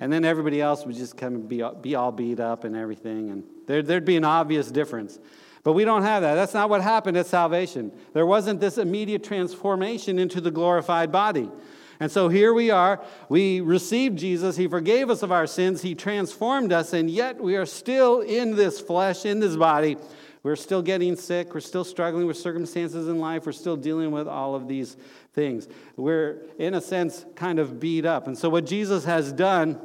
and 0.00 0.10
then 0.10 0.24
everybody 0.24 0.62
else 0.62 0.86
would 0.86 0.96
just 0.96 1.14
kind 1.14 1.36
of 1.36 1.46
be, 1.46 1.62
be 1.82 1.94
all 1.94 2.10
beat 2.10 2.40
up 2.40 2.64
and 2.64 2.74
everything. 2.74 3.28
And 3.28 3.44
there, 3.66 3.82
there'd 3.82 4.06
be 4.06 4.16
an 4.16 4.24
obvious 4.24 4.70
difference. 4.70 5.18
But 5.66 5.72
we 5.72 5.84
don't 5.84 6.04
have 6.04 6.22
that. 6.22 6.36
That's 6.36 6.54
not 6.54 6.70
what 6.70 6.80
happened 6.80 7.16
at 7.16 7.26
salvation. 7.26 7.90
There 8.12 8.24
wasn't 8.24 8.60
this 8.60 8.78
immediate 8.78 9.24
transformation 9.24 10.16
into 10.16 10.40
the 10.40 10.52
glorified 10.52 11.10
body. 11.10 11.50
And 11.98 12.08
so 12.08 12.28
here 12.28 12.54
we 12.54 12.70
are. 12.70 13.02
We 13.28 13.60
received 13.60 14.16
Jesus. 14.16 14.56
He 14.56 14.68
forgave 14.68 15.10
us 15.10 15.24
of 15.24 15.32
our 15.32 15.48
sins. 15.48 15.82
He 15.82 15.96
transformed 15.96 16.72
us. 16.72 16.92
And 16.92 17.10
yet 17.10 17.40
we 17.40 17.56
are 17.56 17.66
still 17.66 18.20
in 18.20 18.54
this 18.54 18.80
flesh, 18.80 19.26
in 19.26 19.40
this 19.40 19.56
body. 19.56 19.96
We're 20.44 20.54
still 20.54 20.82
getting 20.82 21.16
sick. 21.16 21.52
We're 21.52 21.58
still 21.58 21.82
struggling 21.82 22.28
with 22.28 22.36
circumstances 22.36 23.08
in 23.08 23.18
life. 23.18 23.44
We're 23.44 23.50
still 23.50 23.76
dealing 23.76 24.12
with 24.12 24.28
all 24.28 24.54
of 24.54 24.68
these 24.68 24.96
things. 25.32 25.66
We're, 25.96 26.42
in 26.60 26.74
a 26.74 26.80
sense, 26.80 27.26
kind 27.34 27.58
of 27.58 27.80
beat 27.80 28.06
up. 28.06 28.28
And 28.28 28.38
so 28.38 28.48
what 28.50 28.66
Jesus 28.66 29.04
has 29.04 29.32
done 29.32 29.80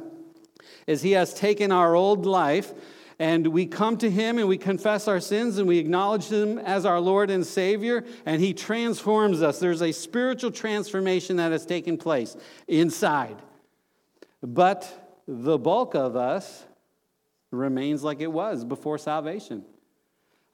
is 0.86 1.02
he 1.02 1.10
has 1.10 1.34
taken 1.34 1.72
our 1.72 1.96
old 1.96 2.24
life 2.24 2.72
and 3.18 3.46
we 3.48 3.66
come 3.66 3.96
to 3.98 4.10
Him 4.10 4.38
and 4.38 4.48
we 4.48 4.58
confess 4.58 5.08
our 5.08 5.20
sins 5.20 5.58
and 5.58 5.68
we 5.68 5.78
acknowledge 5.78 6.28
Him 6.28 6.58
as 6.58 6.84
our 6.84 7.00
Lord 7.00 7.30
and 7.30 7.46
Savior, 7.46 8.04
and 8.26 8.40
He 8.40 8.54
transforms 8.54 9.42
us. 9.42 9.58
There's 9.58 9.82
a 9.82 9.92
spiritual 9.92 10.50
transformation 10.50 11.36
that 11.36 11.52
has 11.52 11.66
taken 11.66 11.96
place 11.96 12.36
inside. 12.68 13.40
But 14.42 15.20
the 15.28 15.58
bulk 15.58 15.94
of 15.94 16.16
us 16.16 16.64
remains 17.50 18.02
like 18.02 18.20
it 18.20 18.32
was 18.32 18.64
before 18.64 18.98
salvation. 18.98 19.64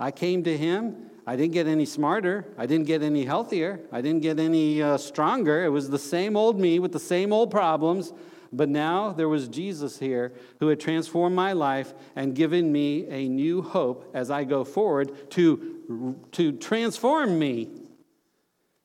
I 0.01 0.11
came 0.11 0.45
to 0.45 0.57
Him. 0.57 1.11
I 1.27 1.37
didn't 1.37 1.53
get 1.53 1.67
any 1.67 1.85
smarter. 1.85 2.47
I 2.57 2.67
didn't 2.67 2.87
get 2.87 3.03
any 3.03 3.25
healthier. 3.25 3.81
I 3.93 4.01
didn't 4.01 4.23
get 4.23 4.39
any 4.39 4.81
uh, 4.83 4.97
stronger. 4.97 5.65
It 5.65 5.71
was 5.71 5.91
the 5.91 5.99
same 5.99 6.37
old 6.37 6.59
me 6.59 6.79
with 6.79 6.93
the 6.93 7.01
same 7.01 7.33
old 7.33 7.51
problems. 7.51 8.13
But 8.53 8.69
now 8.69 9.13
there 9.13 9.29
was 9.29 9.49
Jesus 9.49 9.99
here 9.99 10.33
who 10.61 10.69
had 10.69 10.81
transformed 10.81 11.37
my 11.37 11.53
life 11.53 11.93
and 12.17 12.35
given 12.35 12.73
me 12.73 13.07
a 13.09 13.29
new 13.29 13.63
hope 13.63 14.11
as 14.15 14.31
I 14.31 14.45
go 14.45 14.65
forward 14.65 15.31
to, 15.33 16.17
to 16.33 16.53
transform 16.53 17.39
me, 17.39 17.69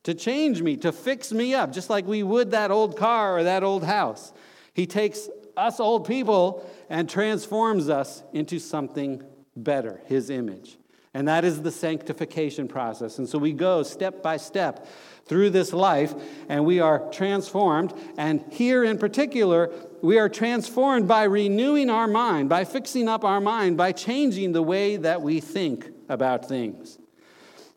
to 0.04 0.14
change 0.14 0.62
me, 0.62 0.78
to 0.78 0.92
fix 0.92 1.32
me 1.32 1.54
up, 1.54 1.72
just 1.72 1.90
like 1.90 2.06
we 2.06 2.24
would 2.24 2.52
that 2.52 2.72
old 2.72 2.98
car 2.98 3.38
or 3.38 3.44
that 3.44 3.64
old 3.64 3.84
house. 3.84 4.34
He 4.74 4.86
takes 4.86 5.30
us 5.56 5.80
old 5.80 6.08
people 6.08 6.70
and 6.90 7.10
transforms 7.10 7.90
us 7.90 8.24
into 8.34 8.60
something 8.60 9.24
better, 9.56 10.02
his 10.06 10.30
image. 10.30 10.78
And 11.14 11.28
that 11.28 11.46
is 11.46 11.62
the 11.62 11.72
sanctification 11.72 12.68
process. 12.68 13.20
And 13.20 13.30
so 13.30 13.38
we 13.38 13.54
go 13.54 13.84
step 13.84 14.24
by 14.24 14.38
step 14.38 14.88
through 15.26 15.50
this 15.50 15.74
life 15.74 16.14
and 16.50 16.66
we 16.66 16.80
are 16.80 17.10
transformed. 17.12 17.94
And 18.18 18.44
here 18.52 18.84
in 18.84 18.98
particular, 18.98 19.72
we 20.02 20.18
are 20.18 20.30
transformed 20.30 21.08
by 21.08 21.24
renewing 21.24 21.90
our 21.90 22.08
mind, 22.08 22.50
by 22.50 22.66
fixing 22.66 23.08
up 23.08 23.24
our 23.24 23.40
mind, 23.40 23.78
by 23.78 23.92
changing 23.92 24.52
the 24.52 24.64
way 24.64 24.98
that 24.98 25.22
we 25.22 25.40
think 25.40 25.90
about 26.10 26.48
things. 26.48 26.98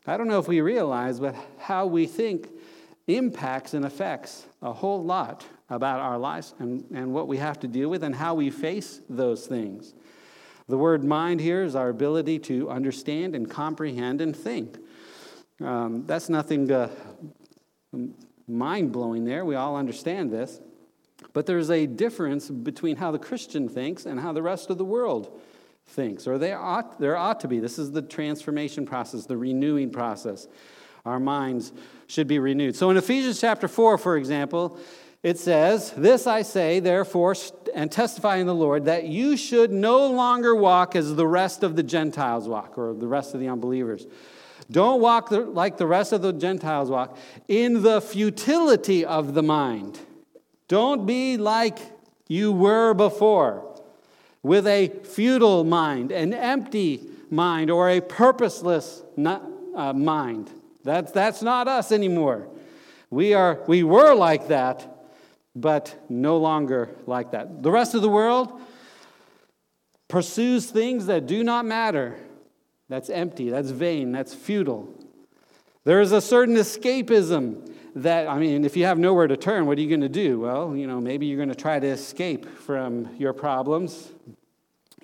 I 0.05 0.17
don't 0.17 0.27
know 0.27 0.39
if 0.39 0.47
we 0.47 0.61
realize, 0.61 1.19
but 1.19 1.35
how 1.57 1.85
we 1.85 2.05
think 2.05 2.49
impacts 3.07 3.73
and 3.73 3.85
affects 3.85 4.45
a 4.61 4.71
whole 4.71 5.03
lot 5.03 5.45
about 5.69 5.99
our 5.99 6.17
lives 6.17 6.53
and, 6.59 6.85
and 6.93 7.13
what 7.13 7.27
we 7.27 7.37
have 7.37 7.59
to 7.59 7.67
deal 7.67 7.89
with 7.89 8.03
and 8.03 8.15
how 8.15 8.33
we 8.33 8.49
face 8.49 9.01
those 9.09 9.47
things. 9.47 9.93
The 10.67 10.77
word 10.77 11.03
mind 11.03 11.39
here 11.39 11.63
is 11.63 11.75
our 11.75 11.89
ability 11.89 12.39
to 12.39 12.69
understand 12.69 13.35
and 13.35 13.49
comprehend 13.49 14.21
and 14.21 14.35
think. 14.35 14.77
Um, 15.63 16.05
that's 16.05 16.29
nothing 16.29 16.71
uh, 16.71 16.89
mind 18.47 18.91
blowing 18.91 19.25
there. 19.25 19.43
We 19.43 19.55
all 19.55 19.75
understand 19.75 20.31
this. 20.31 20.59
But 21.33 21.45
there's 21.45 21.71
a 21.71 21.85
difference 21.85 22.49
between 22.49 22.97
how 22.97 23.11
the 23.11 23.19
Christian 23.19 23.67
thinks 23.67 24.05
and 24.05 24.19
how 24.19 24.33
the 24.33 24.41
rest 24.41 24.69
of 24.69 24.77
the 24.77 24.85
world 24.85 25.39
thinks, 25.87 26.27
or 26.27 26.37
there 26.37 26.59
ought, 26.59 26.99
there 26.99 27.15
ought 27.15 27.39
to 27.39 27.47
be. 27.47 27.59
This 27.59 27.79
is 27.79 27.91
the 27.91 28.01
transformation 28.01 28.85
process, 28.85 29.25
the 29.25 29.37
renewing 29.37 29.89
process. 29.89 30.47
Our 31.05 31.19
minds 31.19 31.71
should 32.07 32.27
be 32.27 32.39
renewed. 32.39 32.75
So 32.75 32.89
in 32.89 32.97
Ephesians 32.97 33.39
chapter 33.39 33.67
4, 33.67 33.97
for 33.97 34.17
example, 34.17 34.77
it 35.23 35.39
says, 35.39 35.91
This 35.91 36.27
I 36.27 36.41
say, 36.41 36.79
therefore, 36.79 37.35
and 37.73 37.91
testify 37.91 38.37
in 38.37 38.47
the 38.47 38.55
Lord, 38.55 38.85
that 38.85 39.05
you 39.05 39.37
should 39.37 39.71
no 39.71 40.07
longer 40.07 40.53
walk 40.53 40.95
as 40.95 41.15
the 41.15 41.27
rest 41.27 41.63
of 41.63 41.75
the 41.75 41.83
Gentiles 41.83 42.47
walk, 42.47 42.77
or 42.77 42.93
the 42.93 43.07
rest 43.07 43.33
of 43.33 43.39
the 43.39 43.47
unbelievers 43.47 44.05
don't 44.69 44.99
walk 45.01 45.29
the, 45.29 45.41
like 45.41 45.77
the 45.77 45.87
rest 45.87 46.11
of 46.11 46.21
the 46.21 46.33
Gentiles 46.33 46.89
walk 46.89 47.17
in 47.47 47.83
the 47.83 48.01
futility 48.01 49.05
of 49.05 49.33
the 49.33 49.43
mind. 49.43 49.99
Don't 50.67 51.05
be 51.05 51.37
like 51.37 51.79
you 52.27 52.51
were 52.51 52.93
before 52.93 53.63
with 54.43 54.67
a 54.67 54.89
futile 55.03 55.63
mind, 55.63 56.11
an 56.11 56.33
empty 56.33 57.01
mind, 57.29 57.71
or 57.71 57.89
a 57.89 58.01
purposeless 58.01 59.03
not, 59.15 59.43
uh, 59.75 59.93
mind. 59.93 60.51
That's, 60.83 61.11
that's 61.11 61.41
not 61.41 61.67
us 61.67 61.91
anymore. 61.91 62.47
We, 63.09 63.33
are, 63.33 63.61
we 63.67 63.83
were 63.83 64.13
like 64.13 64.49
that, 64.49 65.05
but 65.55 65.95
no 66.09 66.37
longer 66.37 66.89
like 67.05 67.31
that. 67.31 67.63
The 67.63 67.71
rest 67.71 67.93
of 67.93 68.01
the 68.01 68.09
world 68.09 68.61
pursues 70.07 70.69
things 70.69 71.07
that 71.07 71.25
do 71.25 71.43
not 71.43 71.65
matter. 71.65 72.17
That's 72.89 73.09
empty, 73.09 73.49
that's 73.49 73.69
vain, 73.69 74.11
that's 74.11 74.33
futile. 74.33 74.93
There 75.83 76.01
is 76.01 76.11
a 76.11 76.21
certain 76.21 76.55
escapism 76.55 77.73
that, 77.95 78.27
I 78.27 78.39
mean, 78.39 78.65
if 78.65 78.77
you 78.77 78.85
have 78.85 78.99
nowhere 78.99 79.27
to 79.27 79.37
turn, 79.37 79.65
what 79.65 79.77
are 79.77 79.81
you 79.81 79.89
going 79.89 80.01
to 80.01 80.09
do? 80.09 80.39
Well, 80.39 80.75
you 80.75 80.87
know, 80.87 81.01
maybe 81.01 81.25
you're 81.25 81.37
going 81.37 81.49
to 81.49 81.55
try 81.55 81.79
to 81.79 81.87
escape 81.87 82.45
from 82.59 83.09
your 83.17 83.33
problems. 83.33 84.11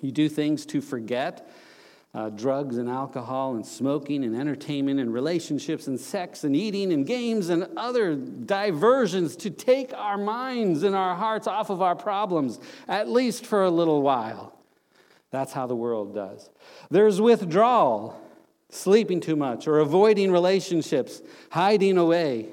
You 0.00 0.12
do 0.12 0.28
things 0.28 0.66
to 0.66 0.80
forget 0.80 1.50
uh, 2.14 2.30
drugs 2.30 2.76
and 2.78 2.88
alcohol 2.88 3.56
and 3.56 3.66
smoking 3.66 4.24
and 4.24 4.36
entertainment 4.36 5.00
and 5.00 5.12
relationships 5.12 5.88
and 5.88 5.98
sex 5.98 6.44
and 6.44 6.54
eating 6.54 6.92
and 6.92 7.06
games 7.06 7.48
and 7.48 7.66
other 7.76 8.14
diversions 8.14 9.34
to 9.36 9.50
take 9.50 9.92
our 9.94 10.16
minds 10.16 10.84
and 10.84 10.94
our 10.94 11.16
hearts 11.16 11.46
off 11.46 11.70
of 11.70 11.82
our 11.82 11.96
problems, 11.96 12.60
at 12.86 13.08
least 13.08 13.44
for 13.44 13.64
a 13.64 13.70
little 13.70 14.00
while. 14.00 14.56
That's 15.34 15.52
how 15.52 15.66
the 15.66 15.74
world 15.74 16.14
does. 16.14 16.48
There's 16.92 17.20
withdrawal, 17.20 18.16
sleeping 18.68 19.20
too 19.20 19.34
much, 19.34 19.66
or 19.66 19.80
avoiding 19.80 20.30
relationships, 20.30 21.22
hiding 21.50 21.98
away. 21.98 22.46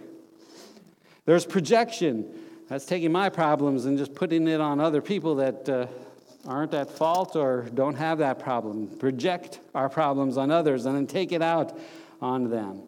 There's 1.25 1.45
projection. 1.45 2.33
That's 2.69 2.85
taking 2.85 3.11
my 3.11 3.29
problems 3.29 3.85
and 3.85 3.99
just 3.99 4.15
putting 4.15 4.47
it 4.47 4.59
on 4.59 4.79
other 4.79 4.99
people 4.99 5.35
that 5.35 5.69
uh, 5.69 5.85
aren't 6.47 6.73
at 6.73 6.89
fault 6.89 7.35
or 7.35 7.67
don't 7.71 7.93
have 7.93 8.17
that 8.17 8.39
problem. 8.39 8.87
Project 8.87 9.59
our 9.75 9.87
problems 9.87 10.35
on 10.35 10.49
others 10.49 10.87
and 10.87 10.95
then 10.95 11.05
take 11.05 11.31
it 11.31 11.43
out 11.43 11.77
on 12.19 12.49
them. 12.49 12.81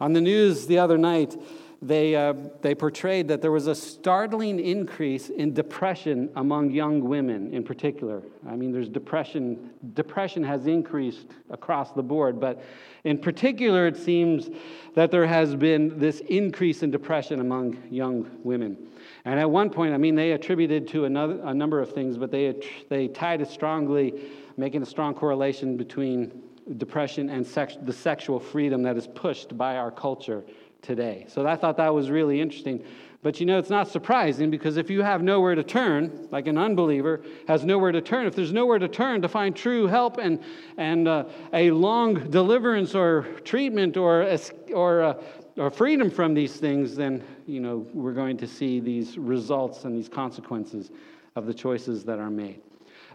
On 0.00 0.12
the 0.12 0.20
news 0.20 0.66
the 0.66 0.80
other 0.80 0.98
night, 0.98 1.36
they, 1.82 2.16
uh, 2.16 2.32
they 2.62 2.74
portrayed 2.74 3.28
that 3.28 3.42
there 3.42 3.52
was 3.52 3.66
a 3.66 3.74
startling 3.74 4.58
increase 4.58 5.28
in 5.28 5.52
depression 5.52 6.30
among 6.36 6.70
young 6.70 7.02
women 7.02 7.52
in 7.52 7.62
particular. 7.62 8.22
I 8.48 8.56
mean, 8.56 8.72
there's 8.72 8.88
depression, 8.88 9.70
depression 9.94 10.42
has 10.42 10.66
increased 10.66 11.26
across 11.50 11.92
the 11.92 12.02
board, 12.02 12.40
but 12.40 12.64
in 13.04 13.18
particular, 13.18 13.86
it 13.86 13.96
seems 13.96 14.48
that 14.94 15.10
there 15.10 15.26
has 15.26 15.54
been 15.54 15.98
this 15.98 16.20
increase 16.20 16.82
in 16.82 16.90
depression 16.90 17.40
among 17.40 17.76
young 17.90 18.30
women. 18.42 18.88
And 19.26 19.38
at 19.38 19.50
one 19.50 19.68
point, 19.68 19.92
I 19.92 19.98
mean, 19.98 20.14
they 20.14 20.32
attributed 20.32 20.88
to 20.88 21.04
another, 21.04 21.40
a 21.44 21.52
number 21.52 21.80
of 21.80 21.92
things, 21.92 22.16
but 22.16 22.30
they, 22.30 22.54
they 22.88 23.08
tied 23.08 23.42
it 23.42 23.50
strongly, 23.50 24.14
making 24.56 24.82
a 24.82 24.86
strong 24.86 25.14
correlation 25.14 25.76
between 25.76 26.42
depression 26.78 27.28
and 27.28 27.46
sex, 27.46 27.76
the 27.82 27.92
sexual 27.92 28.40
freedom 28.40 28.82
that 28.82 28.96
is 28.96 29.06
pushed 29.06 29.56
by 29.56 29.76
our 29.76 29.90
culture 29.90 30.42
today. 30.86 31.26
So 31.28 31.46
I 31.46 31.56
thought 31.56 31.76
that 31.78 31.92
was 31.92 32.10
really 32.10 32.40
interesting. 32.40 32.84
But 33.22 33.40
you 33.40 33.46
know, 33.46 33.58
it's 33.58 33.70
not 33.70 33.88
surprising 33.88 34.50
because 34.50 34.76
if 34.76 34.88
you 34.88 35.02
have 35.02 35.22
nowhere 35.22 35.56
to 35.56 35.64
turn, 35.64 36.28
like 36.30 36.46
an 36.46 36.56
unbeliever 36.56 37.22
has 37.48 37.64
nowhere 37.64 37.90
to 37.90 38.00
turn, 38.00 38.26
if 38.26 38.36
there's 38.36 38.52
nowhere 38.52 38.78
to 38.78 38.88
turn 38.88 39.20
to 39.22 39.28
find 39.28 39.56
true 39.56 39.86
help 39.86 40.18
and, 40.18 40.40
and 40.76 41.08
uh, 41.08 41.24
a 41.52 41.70
long 41.72 42.30
deliverance 42.30 42.94
or 42.94 43.22
treatment 43.44 43.96
or, 43.96 44.38
or 44.72 45.02
uh, 45.02 45.22
or 45.56 45.70
freedom 45.70 46.10
from 46.10 46.34
these 46.34 46.56
things, 46.56 46.94
then 46.94 47.22
you 47.46 47.60
know 47.60 47.86
we're 47.94 48.12
going 48.12 48.36
to 48.36 48.46
see 48.46 48.80
these 48.80 49.16
results 49.18 49.84
and 49.84 49.96
these 49.96 50.08
consequences 50.08 50.90
of 51.34 51.46
the 51.46 51.54
choices 51.54 52.04
that 52.04 52.18
are 52.18 52.30
made. 52.30 52.60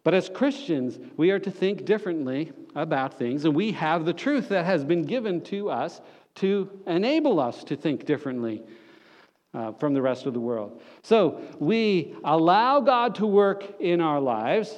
But 0.04 0.16
as 0.16 0.30
Christians, 0.30 0.98
we 1.18 1.30
are 1.30 1.40
to 1.40 1.52
think 1.52 1.86
differently 1.86 2.52
about 2.76 3.18
things, 3.20 3.46
and 3.46 3.54
we 3.54 3.72
have 3.74 4.06
the 4.06 4.14
truth 4.14 4.50
that 4.50 4.66
has 4.66 4.84
been 4.84 5.04
given 5.04 5.42
to 5.46 5.70
us 5.70 6.02
to 6.36 6.70
enable 6.88 7.40
us 7.40 7.64
to 7.66 7.76
think 7.76 8.06
differently 8.06 8.64
uh, 9.54 9.74
from 9.74 9.94
the 9.94 10.02
rest 10.02 10.26
of 10.26 10.34
the 10.34 10.40
world. 10.40 10.82
So 11.04 11.42
we 11.60 12.16
allow 12.24 12.80
God 12.80 13.16
to 13.16 13.28
work 13.28 13.80
in 13.80 14.02
our 14.02 14.20
lives, 14.20 14.74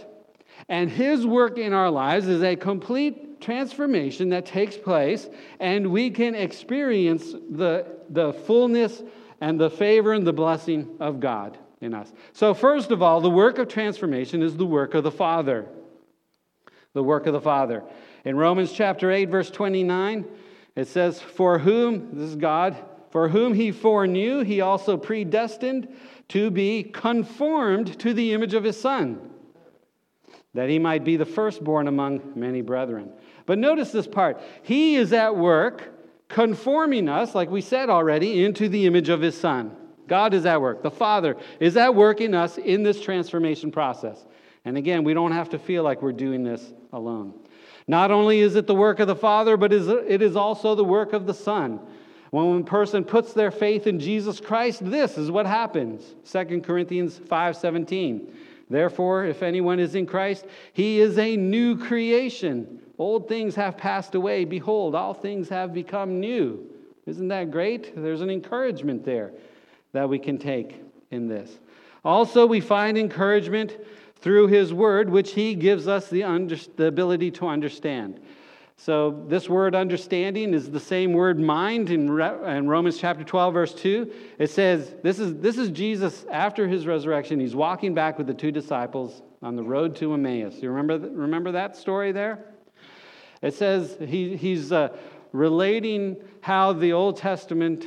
and 0.69 0.89
His 0.89 1.25
work 1.25 1.57
in 1.57 1.73
our 1.73 1.89
lives 1.89 2.27
is 2.27 2.41
a 2.41 2.55
complete 2.55 3.41
transformation 3.41 4.29
that 4.29 4.45
takes 4.45 4.77
place, 4.77 5.29
and 5.59 5.91
we 5.91 6.09
can 6.09 6.33
experience 6.33 7.33
the, 7.51 7.85
the 8.09 8.33
fullness 8.33 9.03
and 9.41 9.59
the 9.59 9.69
favor 9.69 10.13
and 10.13 10.25
the 10.25 10.33
blessing 10.33 10.95
of 10.99 11.19
God 11.19 11.57
in 11.81 11.93
us. 11.93 12.11
So, 12.31 12.53
first 12.53 12.91
of 12.91 13.01
all, 13.01 13.19
the 13.19 13.29
work 13.29 13.59
of 13.59 13.67
transformation 13.67 14.41
is 14.41 14.55
the 14.55 14.65
work 14.65 14.93
of 14.93 15.03
the 15.03 15.11
Father. 15.11 15.67
The 16.93 17.03
work 17.03 17.27
of 17.27 17.33
the 17.33 17.41
Father. 17.41 17.83
In 18.23 18.37
Romans 18.37 18.71
chapter 18.71 19.11
8, 19.11 19.25
verse 19.25 19.51
29, 19.51 20.25
it 20.75 20.87
says, 20.87 21.21
For 21.21 21.59
whom, 21.59 22.09
this 22.13 22.29
is 22.29 22.35
God, 22.35 22.77
for 23.11 23.29
whom 23.29 23.53
he 23.53 23.71
foreknew, 23.71 24.43
he 24.43 24.61
also 24.61 24.97
predestined 24.97 25.87
to 26.29 26.49
be 26.49 26.83
conformed 26.83 27.99
to 27.99 28.13
the 28.13 28.33
image 28.33 28.53
of 28.53 28.63
his 28.63 28.79
Son, 28.79 29.29
that 30.53 30.69
he 30.69 30.79
might 30.79 31.03
be 31.03 31.15
the 31.15 31.25
firstborn 31.25 31.87
among 31.87 32.33
many 32.35 32.61
brethren. 32.61 33.11
But 33.45 33.59
notice 33.59 33.91
this 33.91 34.07
part. 34.07 34.41
He 34.63 34.95
is 34.95 35.13
at 35.13 35.35
work 35.35 35.93
conforming 36.27 37.07
us, 37.07 37.35
like 37.35 37.51
we 37.51 37.61
said 37.61 37.89
already, 37.89 38.43
into 38.43 38.67
the 38.67 38.87
image 38.87 39.09
of 39.09 39.21
his 39.21 39.39
Son. 39.39 39.75
God 40.07 40.33
is 40.33 40.45
at 40.45 40.61
work. 40.61 40.81
The 40.81 40.91
Father 40.91 41.37
is 41.59 41.77
at 41.77 41.93
work 41.93 42.19
in 42.19 42.33
us 42.33 42.57
in 42.57 42.83
this 42.83 42.99
transformation 42.99 43.71
process. 43.71 44.25
And 44.65 44.77
again, 44.77 45.03
we 45.03 45.13
don't 45.13 45.31
have 45.31 45.49
to 45.49 45.59
feel 45.59 45.83
like 45.83 46.01
we're 46.01 46.11
doing 46.11 46.43
this 46.43 46.73
alone. 46.91 47.33
Not 47.87 48.11
only 48.11 48.39
is 48.39 48.55
it 48.55 48.67
the 48.67 48.75
work 48.75 48.99
of 48.99 49.07
the 49.07 49.15
Father, 49.15 49.57
but 49.57 49.73
it 49.73 50.21
is 50.21 50.35
also 50.35 50.75
the 50.75 50.83
work 50.83 51.13
of 51.13 51.25
the 51.25 51.33
Son. 51.33 51.79
When 52.31 52.45
one 52.45 52.63
person 52.63 53.03
puts 53.03 53.33
their 53.33 53.51
faith 53.51 53.85
in 53.85 53.99
Jesus 53.99 54.39
Christ, 54.39 54.83
this 54.83 55.17
is 55.17 55.29
what 55.29 55.45
happens. 55.45 56.15
2 56.25 56.63
Corinthians 56.63 57.19
5:17. 57.19 58.31
Therefore, 58.69 59.25
if 59.25 59.43
anyone 59.43 59.79
is 59.79 59.93
in 59.93 60.05
Christ, 60.07 60.45
he 60.71 60.99
is 60.99 61.19
a 61.19 61.37
new 61.37 61.77
creation. 61.77 62.79
Old 62.97 63.27
things 63.27 63.53
have 63.55 63.77
passed 63.77 64.15
away. 64.15 64.45
Behold, 64.45 64.95
all 64.95 65.13
things 65.13 65.49
have 65.49 65.73
become 65.73 66.19
new. 66.19 66.65
Isn't 67.05 67.27
that 67.27 67.51
great? 67.51 67.93
There's 67.95 68.21
an 68.21 68.29
encouragement 68.29 69.03
there 69.03 69.33
that 69.91 70.09
we 70.09 70.17
can 70.17 70.37
take 70.37 70.81
in 71.11 71.27
this. 71.27 71.59
Also, 72.03 72.45
we 72.47 72.61
find 72.61 72.97
encouragement 72.97 73.77
through 74.23 74.47
His 74.47 74.73
Word, 74.73 75.09
which 75.09 75.33
He 75.33 75.53
gives 75.53 75.87
us 75.87 76.09
the, 76.09 76.23
under, 76.23 76.55
the 76.77 76.87
ability 76.87 77.29
to 77.31 77.47
understand. 77.47 78.19
So, 78.75 79.23
this 79.27 79.47
word 79.47 79.75
understanding 79.75 80.53
is 80.53 80.71
the 80.71 80.79
same 80.79 81.13
word 81.13 81.39
mind 81.39 81.91
in, 81.91 82.19
in 82.19 82.67
Romans 82.67 82.97
chapter 82.97 83.23
12, 83.23 83.53
verse 83.53 83.73
2. 83.75 84.11
It 84.39 84.49
says, 84.49 84.95
this 85.03 85.19
is, 85.19 85.35
this 85.35 85.57
is 85.57 85.69
Jesus 85.69 86.25
after 86.31 86.67
his 86.67 86.87
resurrection. 86.87 87.39
He's 87.39 87.55
walking 87.55 87.93
back 87.93 88.17
with 88.17 88.25
the 88.25 88.33
two 88.33 88.51
disciples 88.51 89.21
on 89.43 89.55
the 89.55 89.63
road 89.63 89.95
to 89.97 90.13
Emmaus. 90.13 90.55
You 90.55 90.71
remember, 90.71 91.07
remember 91.07 91.51
that 91.51 91.77
story 91.77 92.11
there? 92.11 92.43
It 93.43 93.53
says 93.53 93.95
he, 93.99 94.35
he's 94.35 94.71
uh, 94.71 94.89
relating 95.33 96.17
how 96.41 96.73
the 96.73 96.93
Old 96.93 97.17
Testament 97.17 97.85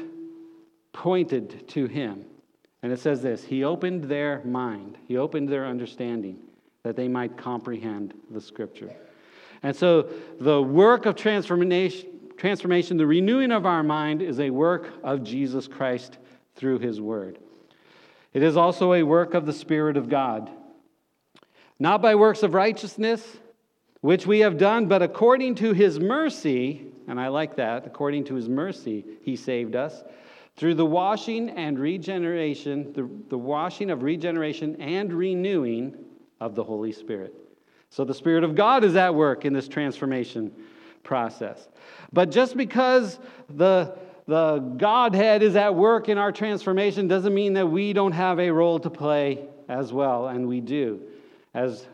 pointed 0.93 1.69
to 1.69 1.87
him. 1.87 2.25
And 2.83 2.93
it 2.93 3.01
says 3.01 3.23
this 3.23 3.45
He 3.45 3.65
opened 3.65 4.05
their 4.05 4.43
mind, 4.45 4.99
He 5.07 5.17
opened 5.17 5.49
their 5.49 5.67
understanding 5.67 6.39
that 6.83 6.97
they 6.97 7.09
might 7.09 7.37
comprehend 7.37 8.15
the 8.31 8.41
Scripture. 8.41 8.95
And 9.63 9.75
so 9.75 10.09
the 10.39 10.63
work 10.63 11.07
of 11.07 11.17
transformation, 11.17 12.09
transformation, 12.37 12.97
the 12.97 13.07
renewing 13.07 13.51
of 13.51 13.67
our 13.67 13.83
mind, 13.83 14.23
is 14.23 14.39
a 14.39 14.51
work 14.51 14.93
of 15.03 15.25
Jesus 15.25 15.67
Christ 15.67 16.19
through 16.55 16.79
His 16.79 17.01
Word. 17.01 17.39
It 18.33 18.43
is 18.43 18.57
also 18.57 18.93
a 18.93 19.03
work 19.03 19.35
of 19.35 19.47
the 19.47 19.53
Spirit 19.53 19.97
of 19.97 20.09
God. 20.09 20.51
Not 21.79 22.03
by 22.03 22.15
works 22.15 22.43
of 22.43 22.55
righteousness, 22.55 23.39
which 24.01 24.27
we 24.27 24.41
have 24.41 24.59
done, 24.59 24.87
but 24.87 25.03
according 25.03 25.57
to 25.57 25.73
his 25.73 25.99
mercy, 25.99 26.87
and 27.09 27.21
I 27.21 27.29
like 27.29 27.57
that, 27.57 27.87
according 27.87 28.25
to 28.25 28.35
his 28.35 28.49
mercy, 28.49 29.05
he 29.23 29.37
saved 29.37 29.75
us 29.75 30.03
through 30.57 30.75
the 30.75 30.87
washing 30.87 31.51
and 31.51 31.79
regeneration, 31.79 32.93
the, 32.93 33.09
the 33.29 33.39
washing 33.39 33.91
of 33.91 34.03
regeneration 34.03 34.81
and 34.81 35.13
renewing 35.13 35.95
of 36.41 36.55
the 36.55 36.65
Holy 36.65 36.93
Spirit. 36.93 37.35
So 37.91 38.05
the 38.05 38.15
Spirit 38.15 38.43
of 38.43 38.55
God 38.55 38.85
is 38.85 38.97
at 38.97 39.15
work 39.15 39.45
in 39.45 39.53
this 39.53 39.69
transformation 39.69 40.53
process. 41.03 41.69
But 42.13 42.31
just 42.31 42.57
because 42.57 43.19
the, 43.49 43.97
the 44.27 44.59
Godhead 44.59 45.43
is 45.43 45.57
at 45.57 45.75
work 45.75 46.09
in 46.09 46.19
our 46.19 46.33
transformation 46.33 47.07
doesn't 47.07 47.35
mean 47.35 47.53
that 47.55 47.67
we 47.67 47.93
don't 47.93 48.13
have 48.13 48.41
a 48.41 48.51
role 48.51 48.79
to 48.81 48.91
play 48.91 49.47
as 49.69 49.93
well, 49.93 50.29
and 50.29 50.49
we 50.49 50.61
do. 50.61 51.03
As 51.55 51.87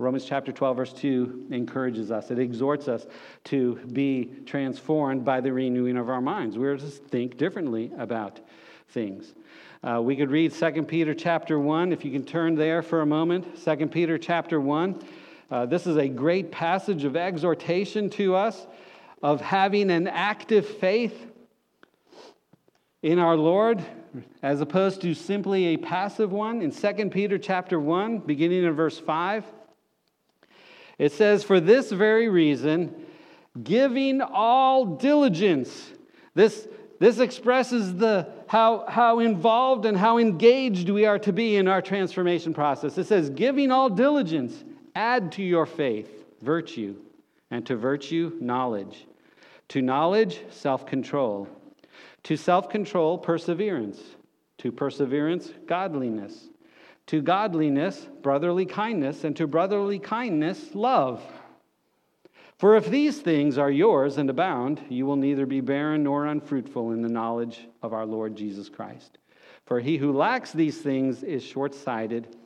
Romans 0.00 0.24
chapter 0.24 0.50
12, 0.50 0.76
verse 0.78 0.92
2 0.94 1.48
encourages 1.50 2.10
us. 2.10 2.30
It 2.30 2.38
exhorts 2.38 2.88
us 2.88 3.06
to 3.44 3.74
be 3.92 4.30
transformed 4.46 5.26
by 5.26 5.42
the 5.42 5.52
renewing 5.52 5.98
of 5.98 6.08
our 6.08 6.22
minds. 6.22 6.56
We're 6.56 6.78
to 6.78 6.86
think 6.86 7.36
differently 7.36 7.92
about 7.98 8.40
things. 8.88 9.34
Uh, 9.82 10.00
we 10.02 10.16
could 10.16 10.30
read 10.30 10.54
2 10.54 10.84
Peter 10.84 11.12
chapter 11.12 11.60
1, 11.60 11.92
if 11.92 12.02
you 12.02 12.10
can 12.10 12.24
turn 12.24 12.54
there 12.54 12.80
for 12.80 13.02
a 13.02 13.06
moment. 13.06 13.62
2 13.62 13.88
Peter 13.88 14.16
chapter 14.16 14.58
1. 14.58 15.02
Uh, 15.50 15.66
this 15.66 15.86
is 15.86 15.98
a 15.98 16.08
great 16.08 16.50
passage 16.50 17.04
of 17.04 17.14
exhortation 17.14 18.08
to 18.08 18.34
us 18.34 18.66
of 19.22 19.42
having 19.42 19.90
an 19.90 20.08
active 20.08 20.66
faith. 20.66 21.26
in 23.02 23.18
our 23.18 23.36
Lord 23.36 23.84
as 24.42 24.62
opposed 24.62 25.02
to 25.02 25.14
simply 25.14 25.74
a 25.74 25.76
passive 25.76 26.32
one. 26.32 26.62
In 26.62 26.70
2 26.70 27.10
Peter 27.10 27.38
chapter 27.38 27.78
1, 27.78 28.18
beginning 28.20 28.64
in 28.64 28.72
verse 28.72 28.98
5, 28.98 29.44
it 31.00 31.12
says, 31.12 31.42
For 31.42 31.60
this 31.60 31.90
very 31.90 32.28
reason, 32.28 32.94
giving 33.60 34.20
all 34.20 34.84
diligence. 34.84 35.90
This, 36.34 36.68
this 36.98 37.18
expresses 37.18 37.96
the, 37.96 38.28
how, 38.46 38.84
how 38.86 39.18
involved 39.18 39.86
and 39.86 39.96
how 39.96 40.18
engaged 40.18 40.90
we 40.90 41.06
are 41.06 41.18
to 41.20 41.32
be 41.32 41.56
in 41.56 41.68
our 41.68 41.80
transformation 41.80 42.52
process. 42.52 42.98
It 42.98 43.06
says, 43.06 43.30
giving 43.30 43.72
all 43.72 43.88
diligence, 43.88 44.62
add 44.94 45.32
to 45.32 45.42
your 45.42 45.64
faith 45.64 46.22
virtue, 46.42 46.96
and 47.50 47.64
to 47.64 47.76
virtue, 47.76 48.36
knowledge. 48.38 49.06
To 49.70 49.80
knowledge, 49.80 50.42
self 50.50 50.84
control. 50.84 51.48
To 52.24 52.36
self 52.36 52.68
control, 52.68 53.16
perseverance. 53.16 54.02
To 54.58 54.70
perseverance, 54.70 55.50
godliness. 55.66 56.49
To 57.10 57.20
godliness, 57.20 58.06
brotherly 58.22 58.66
kindness. 58.66 59.24
And 59.24 59.34
to 59.34 59.48
brotherly 59.48 59.98
kindness, 59.98 60.74
love. 60.74 61.20
For 62.56 62.76
if 62.76 62.86
these 62.86 63.18
things 63.18 63.58
are 63.58 63.70
yours 63.70 64.16
and 64.16 64.30
abound, 64.30 64.80
you 64.88 65.06
will 65.06 65.16
neither 65.16 65.44
be 65.44 65.60
barren 65.60 66.04
nor 66.04 66.26
unfruitful 66.26 66.92
in 66.92 67.02
the 67.02 67.08
knowledge 67.08 67.66
of 67.82 67.92
our 67.92 68.06
Lord 68.06 68.36
Jesus 68.36 68.68
Christ. 68.68 69.18
For 69.66 69.80
he 69.80 69.96
who 69.96 70.12
lacks 70.12 70.52
these 70.52 70.78
things 70.78 71.24
is 71.24 71.42
short 71.42 71.74
sighted, 71.74 72.36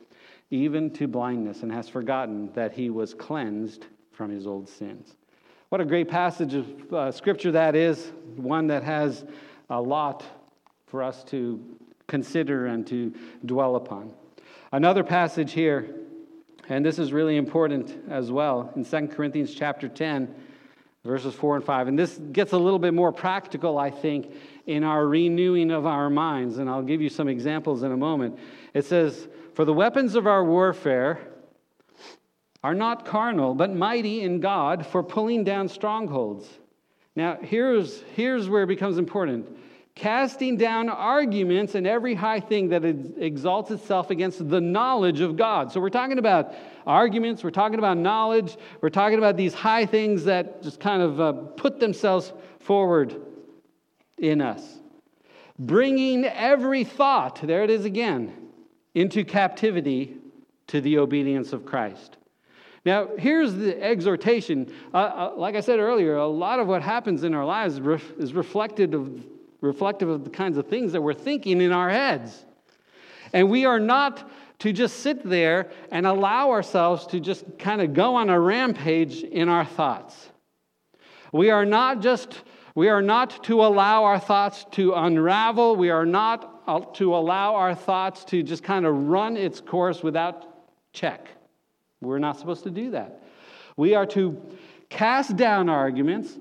even 0.49 0.89
to 0.93 1.07
blindness, 1.07 1.61
and 1.61 1.71
has 1.71 1.87
forgotten 1.87 2.51
that 2.53 2.73
he 2.73 2.89
was 2.89 3.13
cleansed 3.13 3.85
from 4.13 4.31
his 4.31 4.47
old 4.47 4.67
sins. 4.67 5.15
What 5.69 5.79
a 5.79 5.85
great 5.85 6.07
passage 6.07 6.55
of 6.55 6.93
uh, 6.93 7.11
scripture 7.11 7.51
that 7.51 7.75
is, 7.75 8.11
one 8.35 8.65
that 8.67 8.81
has 8.81 9.25
a 9.69 9.79
lot 9.79 10.23
for 10.87 11.03
us 11.03 11.23
to 11.25 11.63
consider 12.07 12.65
and 12.65 12.87
to 12.87 13.13
dwell 13.45 13.75
upon. 13.75 14.11
Another 14.71 15.03
passage 15.03 15.51
here 15.51 16.05
and 16.67 16.83
this 16.83 16.97
is 16.97 17.13
really 17.13 17.37
important 17.37 17.93
as 18.09 18.31
well 18.31 18.71
in 18.75 18.83
2 18.83 19.07
Corinthians 19.09 19.53
chapter 19.53 19.87
10, 19.87 20.33
verses 21.03 21.35
4 21.35 21.57
and 21.57 21.65
5. 21.65 21.87
And 21.87 21.99
this 21.99 22.19
gets 22.31 22.53
a 22.53 22.57
little 22.57 22.79
bit 22.79 22.93
more 22.93 23.11
practical, 23.11 23.77
I 23.77 23.91
think, 23.91 24.33
in 24.65 24.83
our 24.83 25.05
renewing 25.05 25.69
of 25.69 25.85
our 25.85 26.09
minds. 26.09 26.57
And 26.57 26.69
I'll 26.69 26.81
give 26.81 27.01
you 27.01 27.09
some 27.09 27.27
examples 27.27 27.83
in 27.83 27.91
a 27.91 27.97
moment. 27.97 28.39
It 28.73 28.85
says, 28.85 29.27
For 29.53 29.63
the 29.63 29.73
weapons 29.73 30.15
of 30.15 30.25
our 30.25 30.43
warfare 30.43 31.19
are 32.63 32.73
not 32.73 33.05
carnal, 33.05 33.53
but 33.53 33.71
mighty 33.71 34.21
in 34.21 34.39
God 34.39 34.87
for 34.87 35.03
pulling 35.03 35.43
down 35.43 35.69
strongholds. 35.69 36.49
Now, 37.15 37.37
here's, 37.39 38.01
here's 38.15 38.49
where 38.49 38.63
it 38.63 38.67
becomes 38.67 38.97
important 38.97 39.55
casting 39.95 40.57
down 40.57 40.89
arguments 40.89 41.73
and 41.73 41.87
every 41.87 42.13
high 42.13 42.41
thing 42.41 42.69
that 42.69 42.83
exalts 42.83 43.71
itself 43.71 44.09
against 44.11 44.47
the 44.49 44.59
knowledge 44.59 45.21
of 45.21 45.37
God. 45.37 45.71
So 45.71 45.79
we're 45.79 45.89
talking 45.89 46.19
about 46.19 46.53
arguments, 46.85 47.43
we're 47.43 47.51
talking 47.51 47.79
about 47.79 47.97
knowledge, 47.97 48.57
we're 48.81 48.89
talking 48.89 49.17
about 49.17 49.37
these 49.37 49.53
high 49.53 49.85
things 49.85 50.25
that 50.25 50.61
just 50.61 50.81
kind 50.81 51.01
of 51.01 51.21
uh, 51.21 51.31
put 51.31 51.79
themselves 51.79 52.33
forward 52.59 53.15
in 54.17 54.41
us. 54.41 54.79
Bringing 55.57 56.25
every 56.25 56.83
thought, 56.83 57.39
there 57.41 57.63
it 57.63 57.69
is 57.69 57.85
again, 57.85 58.33
into 58.93 59.23
captivity 59.23 60.17
to 60.67 60.81
the 60.81 60.97
obedience 60.97 61.53
of 61.53 61.65
Christ. 61.65 62.17
Now, 62.83 63.09
here's 63.17 63.53
the 63.53 63.81
exhortation. 63.81 64.71
Uh, 64.93 64.97
uh, 64.97 65.33
like 65.37 65.55
I 65.55 65.61
said 65.61 65.79
earlier, 65.79 66.17
a 66.17 66.27
lot 66.27 66.59
of 66.59 66.67
what 66.67 66.81
happens 66.81 67.23
in 67.23 67.33
our 67.33 67.45
lives 67.45 67.79
is 68.17 68.33
reflected 68.33 68.93
of 68.93 69.23
reflective 69.65 70.09
of 70.09 70.23
the 70.23 70.29
kinds 70.29 70.57
of 70.57 70.67
things 70.67 70.93
that 70.93 71.01
we're 71.01 71.13
thinking 71.13 71.61
in 71.61 71.71
our 71.71 71.89
heads. 71.89 72.45
And 73.33 73.49
we 73.49 73.65
are 73.65 73.79
not 73.79 74.29
to 74.59 74.71
just 74.71 74.99
sit 74.99 75.27
there 75.27 75.69
and 75.91 76.05
allow 76.05 76.51
ourselves 76.51 77.07
to 77.07 77.19
just 77.19 77.43
kind 77.59 77.81
of 77.81 77.93
go 77.93 78.15
on 78.15 78.29
a 78.29 78.39
rampage 78.39 79.23
in 79.23 79.49
our 79.49 79.65
thoughts. 79.65 80.29
We 81.33 81.49
are 81.49 81.65
not 81.65 82.01
just 82.01 82.41
we 82.75 82.89
are 82.89 83.01
not 83.01 83.41
to 83.45 83.63
allow 83.63 84.03
our 84.03 84.19
thoughts 84.19 84.65
to 84.71 84.93
unravel. 84.93 85.77
We 85.77 85.89
are 85.91 86.05
not 86.05 86.95
to 86.95 87.15
allow 87.15 87.55
our 87.55 87.73
thoughts 87.73 88.25
to 88.25 88.43
just 88.43 88.63
kind 88.63 88.85
of 88.85 89.07
run 89.07 89.37
its 89.37 89.61
course 89.61 90.03
without 90.03 90.45
check. 90.91 91.29
We're 92.01 92.19
not 92.19 92.37
supposed 92.37 92.63
to 92.63 92.71
do 92.71 92.91
that. 92.91 93.23
We 93.77 93.95
are 93.95 94.05
to 94.07 94.41
cast 94.89 95.37
down 95.37 95.69
arguments, 95.69 96.37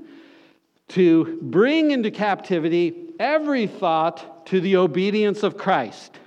to 0.89 1.39
bring 1.41 1.93
into 1.93 2.11
captivity 2.11 3.04
every 3.19 3.67
thought 3.67 4.47
to 4.47 4.61
the 4.61 4.77
obedience 4.77 5.43
of 5.43 5.57
Christ. 5.57 6.19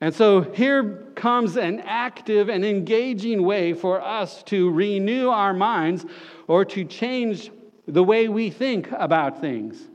And 0.00 0.12
so 0.12 0.40
here 0.40 1.12
comes 1.14 1.56
an 1.56 1.80
active 1.80 2.48
and 2.48 2.64
engaging 2.64 3.44
way 3.44 3.72
for 3.72 4.00
us 4.00 4.42
to 4.44 4.70
renew 4.70 5.28
our 5.28 5.54
minds 5.54 6.04
or 6.48 6.64
to 6.64 6.84
change 6.84 7.50
the 7.86 8.02
way 8.02 8.28
we 8.28 8.50
think 8.50 8.90
about 8.90 9.40
things. 9.40 9.88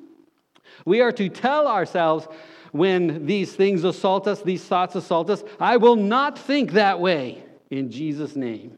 We 0.85 1.01
are 1.01 1.11
to 1.11 1.27
tell 1.27 1.67
ourselves 1.67 2.27
when 2.71 3.25
these 3.25 3.53
things 3.53 3.83
assault 3.83 4.27
us, 4.27 4.41
these 4.41 4.63
thoughts 4.63 4.95
assault 4.95 5.29
us, 5.29 5.43
I 5.59 5.77
will 5.77 5.95
not 5.95 6.37
think 6.37 6.71
that 6.73 6.99
way 6.99 7.43
in 7.69 7.91
Jesus' 7.91 8.35
name. 8.35 8.77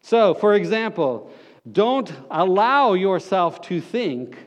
So, 0.00 0.34
for 0.34 0.54
example, 0.54 1.30
don't 1.70 2.12
allow 2.30 2.94
yourself 2.94 3.60
to 3.62 3.80
think 3.80 4.38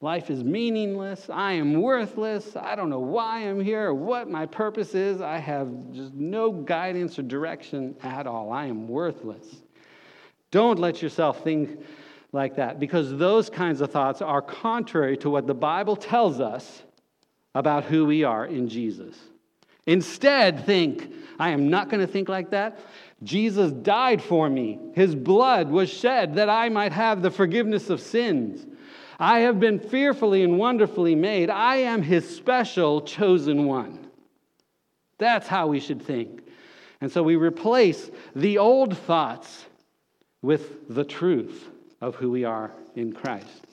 Life 0.00 0.30
is 0.30 0.44
meaningless. 0.44 1.28
I 1.28 1.54
am 1.54 1.82
worthless. 1.82 2.54
I 2.54 2.76
don't 2.76 2.88
know 2.88 3.00
why 3.00 3.40
I'm 3.40 3.60
here 3.60 3.88
or 3.88 3.94
what 3.94 4.30
my 4.30 4.46
purpose 4.46 4.94
is. 4.94 5.20
I 5.20 5.38
have 5.38 5.68
just 5.92 6.14
no 6.14 6.52
guidance 6.52 7.18
or 7.18 7.22
direction 7.22 7.96
at 8.02 8.26
all. 8.28 8.52
I 8.52 8.66
am 8.66 8.86
worthless. 8.86 9.44
Don't 10.52 10.78
let 10.78 11.02
yourself 11.02 11.42
think 11.42 11.80
like 12.32 12.56
that 12.56 12.78
because 12.78 13.16
those 13.16 13.50
kinds 13.50 13.80
of 13.80 13.90
thoughts 13.90 14.22
are 14.22 14.40
contrary 14.40 15.16
to 15.16 15.30
what 15.30 15.48
the 15.48 15.54
Bible 15.54 15.96
tells 15.96 16.38
us 16.38 16.82
about 17.56 17.84
who 17.84 18.06
we 18.06 18.22
are 18.22 18.46
in 18.46 18.68
Jesus. 18.68 19.16
Instead, 19.86 20.64
think, 20.64 21.12
I 21.40 21.50
am 21.50 21.70
not 21.70 21.88
going 21.88 22.06
to 22.06 22.12
think 22.12 22.28
like 22.28 22.50
that. 22.50 22.78
Jesus 23.24 23.72
died 23.72 24.22
for 24.22 24.48
me. 24.48 24.78
His 24.94 25.14
blood 25.14 25.70
was 25.70 25.90
shed 25.90 26.34
that 26.34 26.48
I 26.48 26.68
might 26.68 26.92
have 26.92 27.20
the 27.20 27.30
forgiveness 27.30 27.90
of 27.90 28.00
sins. 28.00 28.66
I 29.18 29.40
have 29.40 29.58
been 29.58 29.80
fearfully 29.80 30.44
and 30.44 30.58
wonderfully 30.58 31.14
made. 31.14 31.50
I 31.50 31.76
am 31.76 32.02
his 32.02 32.28
special 32.36 33.00
chosen 33.00 33.64
one. 33.64 34.06
That's 35.18 35.48
how 35.48 35.66
we 35.66 35.80
should 35.80 36.02
think. 36.02 36.42
And 37.00 37.10
so 37.10 37.22
we 37.22 37.36
replace 37.36 38.10
the 38.34 38.58
old 38.58 38.96
thoughts 38.96 39.66
with 40.42 40.88
the 40.88 41.04
truth 41.04 41.68
of 42.00 42.14
who 42.14 42.30
we 42.30 42.44
are 42.44 42.72
in 42.94 43.12
Christ. 43.12 43.64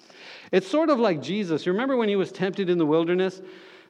It's 0.52 0.68
sort 0.68 0.90
of 0.90 1.00
like 1.00 1.22
Jesus. 1.22 1.66
You 1.66 1.72
remember 1.72 1.96
when 1.96 2.10
he 2.10 2.16
was 2.16 2.32
tempted 2.32 2.70
in 2.70 2.78
the 2.78 2.86
wilderness? 2.86 3.42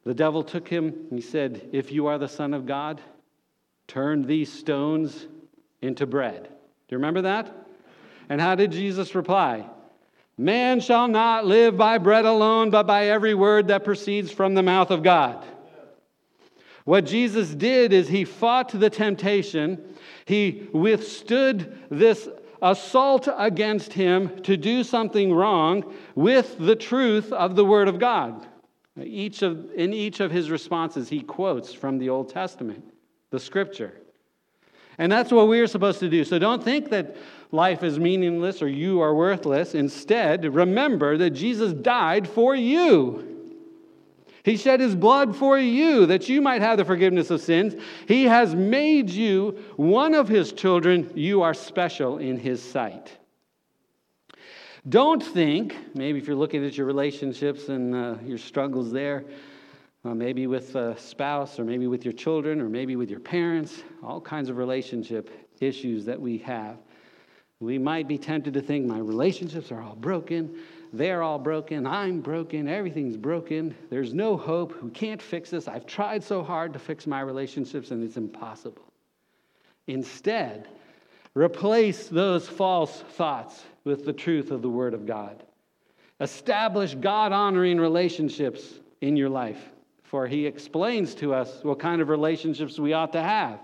The 0.03 0.13
devil 0.13 0.43
took 0.43 0.67
him 0.67 0.87
and 1.09 1.19
he 1.19 1.21
said, 1.21 1.69
If 1.71 1.91
you 1.91 2.07
are 2.07 2.17
the 2.17 2.27
Son 2.27 2.53
of 2.53 2.65
God, 2.65 3.01
turn 3.87 4.23
these 4.23 4.51
stones 4.51 5.27
into 5.81 6.05
bread. 6.05 6.43
Do 6.43 6.49
you 6.95 6.97
remember 6.97 7.23
that? 7.23 7.53
And 8.29 8.41
how 8.41 8.55
did 8.55 8.71
Jesus 8.71 9.15
reply? 9.15 9.69
Man 10.38 10.82
shall 10.82 11.08
not 11.08 11.45
live 11.45 11.78
by 11.78 11.98
bread 11.98 12.26
alone, 12.26 12.69
but 12.69 12.86
by 12.86 13.08
every 13.08 13.34
word 13.34 13.69
that 13.69 13.86
proceeds 13.86 14.32
from 14.32 14.54
the 14.54 14.63
mouth 14.63 14.91
of 14.91 15.02
God. 15.02 15.45
What 16.84 17.06
Jesus 17.06 17.50
did 17.50 17.93
is 17.93 18.08
he 18.08 18.26
fought 18.26 18.69
the 18.69 18.89
temptation, 18.89 19.95
he 20.26 20.67
withstood 20.71 21.84
this 21.89 22.28
assault 22.62 23.28
against 23.38 23.93
him 23.93 24.41
to 24.43 24.58
do 24.58 24.84
something 24.84 25.34
wrong 25.34 25.93
with 26.15 26.58
the 26.60 26.76
truth 26.76 27.32
of 27.32 27.56
the 27.56 27.65
Word 27.65 27.88
of 27.88 28.00
God. 28.00 28.45
Each 29.02 29.41
of, 29.41 29.71
in 29.76 29.93
each 29.93 30.19
of 30.19 30.32
his 30.32 30.50
responses, 30.50 31.10
he 31.10 31.21
quotes 31.21 31.74
from 31.74 31.98
the 31.98 32.10
Old 32.10 32.30
Testament, 32.30 32.84
the 33.30 33.39
Scripture. 33.39 33.93
And 34.97 35.12
that's 35.12 35.31
what 35.31 35.47
we're 35.47 35.67
supposed 35.67 35.99
to 35.99 36.10
do. 36.10 36.23
So 36.23 36.39
don't 36.39 36.63
think 36.63 36.89
that 36.89 37.15
life 37.51 37.84
is 37.84 37.99
meaningless 37.99 38.62
or 38.62 38.67
you 38.67 39.01
are 39.01 39.13
worthless. 39.13 39.75
Instead, 39.75 40.53
remember 40.53 41.17
that 41.17 41.31
Jesus 41.31 41.73
died 41.73 42.27
for 42.27 42.55
you. 42.55 43.31
He 44.43 44.58
shed 44.58 44.79
his 44.79 44.95
blood 44.95 45.36
for 45.36 45.58
you 45.58 46.05
that 46.05 46.29
you 46.29 46.39
might 46.39 46.62
have 46.62 46.77
the 46.77 46.86
forgiveness 46.86 47.31
of 47.31 47.41
sins. 47.41 47.73
He 48.08 48.25
has 48.25 48.53
made 48.53 49.10
you 49.10 49.58
one 49.75 50.13
of 50.13 50.27
his 50.27 50.53
children. 50.53 51.12
You 51.15 51.41
are 51.41 51.55
special 51.55 52.19
in 52.19 52.38
his 52.38 52.62
sight. 52.62 53.12
Don't 54.88 55.23
think, 55.23 55.75
maybe 55.95 56.19
if 56.19 56.27
you're 56.27 56.36
looking 56.36 56.63
at 56.63 56.77
your 56.77 56.86
relationships 56.86 57.69
and 57.69 57.95
uh, 57.95 58.15
your 58.23 58.38
struggles 58.38 58.91
there, 58.91 59.25
uh, 60.05 60.13
maybe 60.13 60.47
with 60.47 60.75
a 60.75 60.97
spouse, 60.97 61.59
or 61.59 61.65
maybe 61.65 61.87
with 61.87 62.05
your 62.05 62.13
children, 62.13 62.61
or 62.61 62.69
maybe 62.69 62.95
with 62.95 63.09
your 63.09 63.19
parents, 63.19 63.83
all 64.03 64.21
kinds 64.21 64.49
of 64.49 64.57
relationship 64.57 65.31
issues 65.59 66.05
that 66.05 66.19
we 66.19 66.37
have. 66.37 66.77
We 67.59 67.77
might 67.77 68.07
be 68.07 68.17
tempted 68.17 68.53
to 68.53 68.61
think 68.61 68.85
my 68.85 68.99
relationships 68.99 69.71
are 69.71 69.81
all 69.81 69.95
broken. 69.95 70.57
They're 70.93 71.23
all 71.23 71.39
broken. 71.39 71.87
I'm 71.87 72.21
broken. 72.21 72.67
Everything's 72.67 73.17
broken. 73.17 73.75
There's 73.89 74.13
no 74.13 74.37
hope. 74.37 74.81
We 74.83 74.91
can't 74.91 75.21
fix 75.21 75.49
this. 75.49 75.67
I've 75.67 75.85
tried 75.85 76.23
so 76.23 76.43
hard 76.43 76.73
to 76.73 76.79
fix 76.79 77.07
my 77.07 77.21
relationships, 77.21 77.91
and 77.91 78.03
it's 78.03 78.17
impossible. 78.17 78.83
Instead, 79.87 80.67
replace 81.33 82.07
those 82.07 82.47
false 82.47 83.01
thoughts 83.11 83.63
with 83.83 84.05
the 84.05 84.13
truth 84.13 84.51
of 84.51 84.61
the 84.61 84.69
Word 84.69 84.93
of 84.93 85.05
God. 85.05 85.43
Establish 86.19 86.95
God 86.95 87.31
honoring 87.31 87.77
relationships 87.79 88.79
in 89.01 89.17
your 89.17 89.29
life, 89.29 89.69
for 90.15 90.28
He 90.28 90.45
explains 90.45 91.13
to 91.15 91.34
us 91.34 91.60
what 91.62 91.78
kind 91.78 92.01
of 92.01 92.08
relationships 92.08 92.80
we 92.80 92.93
ought 92.93 93.12
to 93.12 93.21
have. 93.21 93.60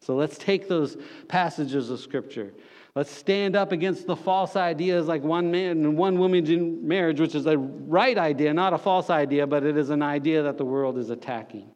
So 0.00 0.14
let's 0.14 0.36
take 0.36 0.68
those 0.68 0.98
passages 1.26 1.88
of 1.88 2.00
Scripture. 2.00 2.52
Let's 2.94 3.10
stand 3.10 3.56
up 3.56 3.72
against 3.72 4.06
the 4.06 4.14
false 4.14 4.56
ideas 4.56 5.06
like 5.06 5.22
one 5.22 5.50
man 5.50 5.70
and 5.70 5.96
one 5.96 6.18
woman 6.18 6.46
in 6.48 6.86
marriage, 6.86 7.18
which 7.18 7.34
is 7.34 7.46
a 7.46 7.56
right 7.56 8.18
idea, 8.18 8.52
not 8.52 8.74
a 8.74 8.78
false 8.78 9.08
idea, 9.08 9.46
but 9.46 9.64
it 9.64 9.78
is 9.78 9.88
an 9.88 10.02
idea 10.02 10.42
that 10.42 10.58
the 10.58 10.66
world 10.66 10.98
is 10.98 11.08
attacking. 11.08 11.70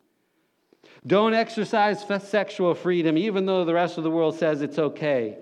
Don't 1.06 1.32
exercise 1.32 2.04
sexual 2.22 2.74
freedom, 2.74 3.16
even 3.16 3.46
though 3.46 3.64
the 3.64 3.72
rest 3.72 3.96
of 3.96 4.04
the 4.04 4.10
world 4.10 4.38
says 4.38 4.60
it's 4.60 4.78
okay. 4.78 5.38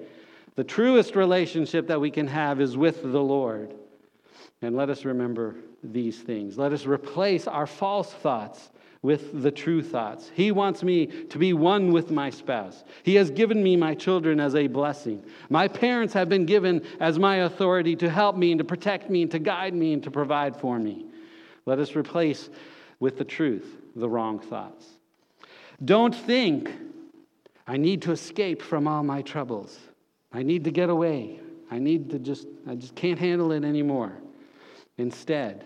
The 0.54 0.62
truest 0.62 1.16
relationship 1.16 1.88
that 1.88 2.00
we 2.00 2.12
can 2.12 2.28
have 2.28 2.60
is 2.60 2.76
with 2.76 3.02
the 3.02 3.20
Lord. 3.20 3.74
And 4.62 4.76
let 4.76 4.90
us 4.90 5.04
remember 5.04 5.56
these 5.82 6.18
things. 6.18 6.58
Let 6.58 6.72
us 6.72 6.84
replace 6.86 7.46
our 7.46 7.66
false 7.66 8.12
thoughts 8.12 8.70
with 9.02 9.42
the 9.42 9.50
true 9.50 9.82
thoughts. 9.82 10.30
He 10.34 10.50
wants 10.50 10.82
me 10.82 11.06
to 11.06 11.38
be 11.38 11.52
one 11.52 11.92
with 11.92 12.10
my 12.10 12.30
spouse. 12.30 12.82
He 13.04 13.14
has 13.14 13.30
given 13.30 13.62
me 13.62 13.76
my 13.76 13.94
children 13.94 14.40
as 14.40 14.56
a 14.56 14.66
blessing. 14.66 15.24
My 15.48 15.68
parents 15.68 16.12
have 16.14 16.28
been 16.28 16.46
given 16.46 16.84
as 16.98 17.18
my 17.18 17.36
authority 17.36 17.94
to 17.96 18.10
help 18.10 18.36
me 18.36 18.50
and 18.50 18.58
to 18.58 18.64
protect 18.64 19.08
me 19.08 19.22
and 19.22 19.30
to 19.30 19.38
guide 19.38 19.74
me 19.74 19.92
and 19.92 20.02
to 20.02 20.10
provide 20.10 20.56
for 20.56 20.78
me. 20.78 21.06
Let 21.64 21.78
us 21.78 21.94
replace 21.94 22.50
with 22.98 23.18
the 23.18 23.24
truth 23.24 23.76
the 23.94 24.08
wrong 24.08 24.40
thoughts. 24.40 24.86
Don't 25.84 26.14
think, 26.14 26.72
I 27.68 27.76
need 27.76 28.02
to 28.02 28.10
escape 28.10 28.62
from 28.62 28.88
all 28.88 29.04
my 29.04 29.22
troubles. 29.22 29.78
I 30.32 30.42
need 30.42 30.64
to 30.64 30.72
get 30.72 30.90
away. 30.90 31.38
I 31.70 31.78
need 31.78 32.10
to 32.10 32.18
just, 32.18 32.48
I 32.66 32.74
just 32.74 32.96
can't 32.96 33.18
handle 33.18 33.52
it 33.52 33.62
anymore. 33.62 34.12
Instead, 34.98 35.64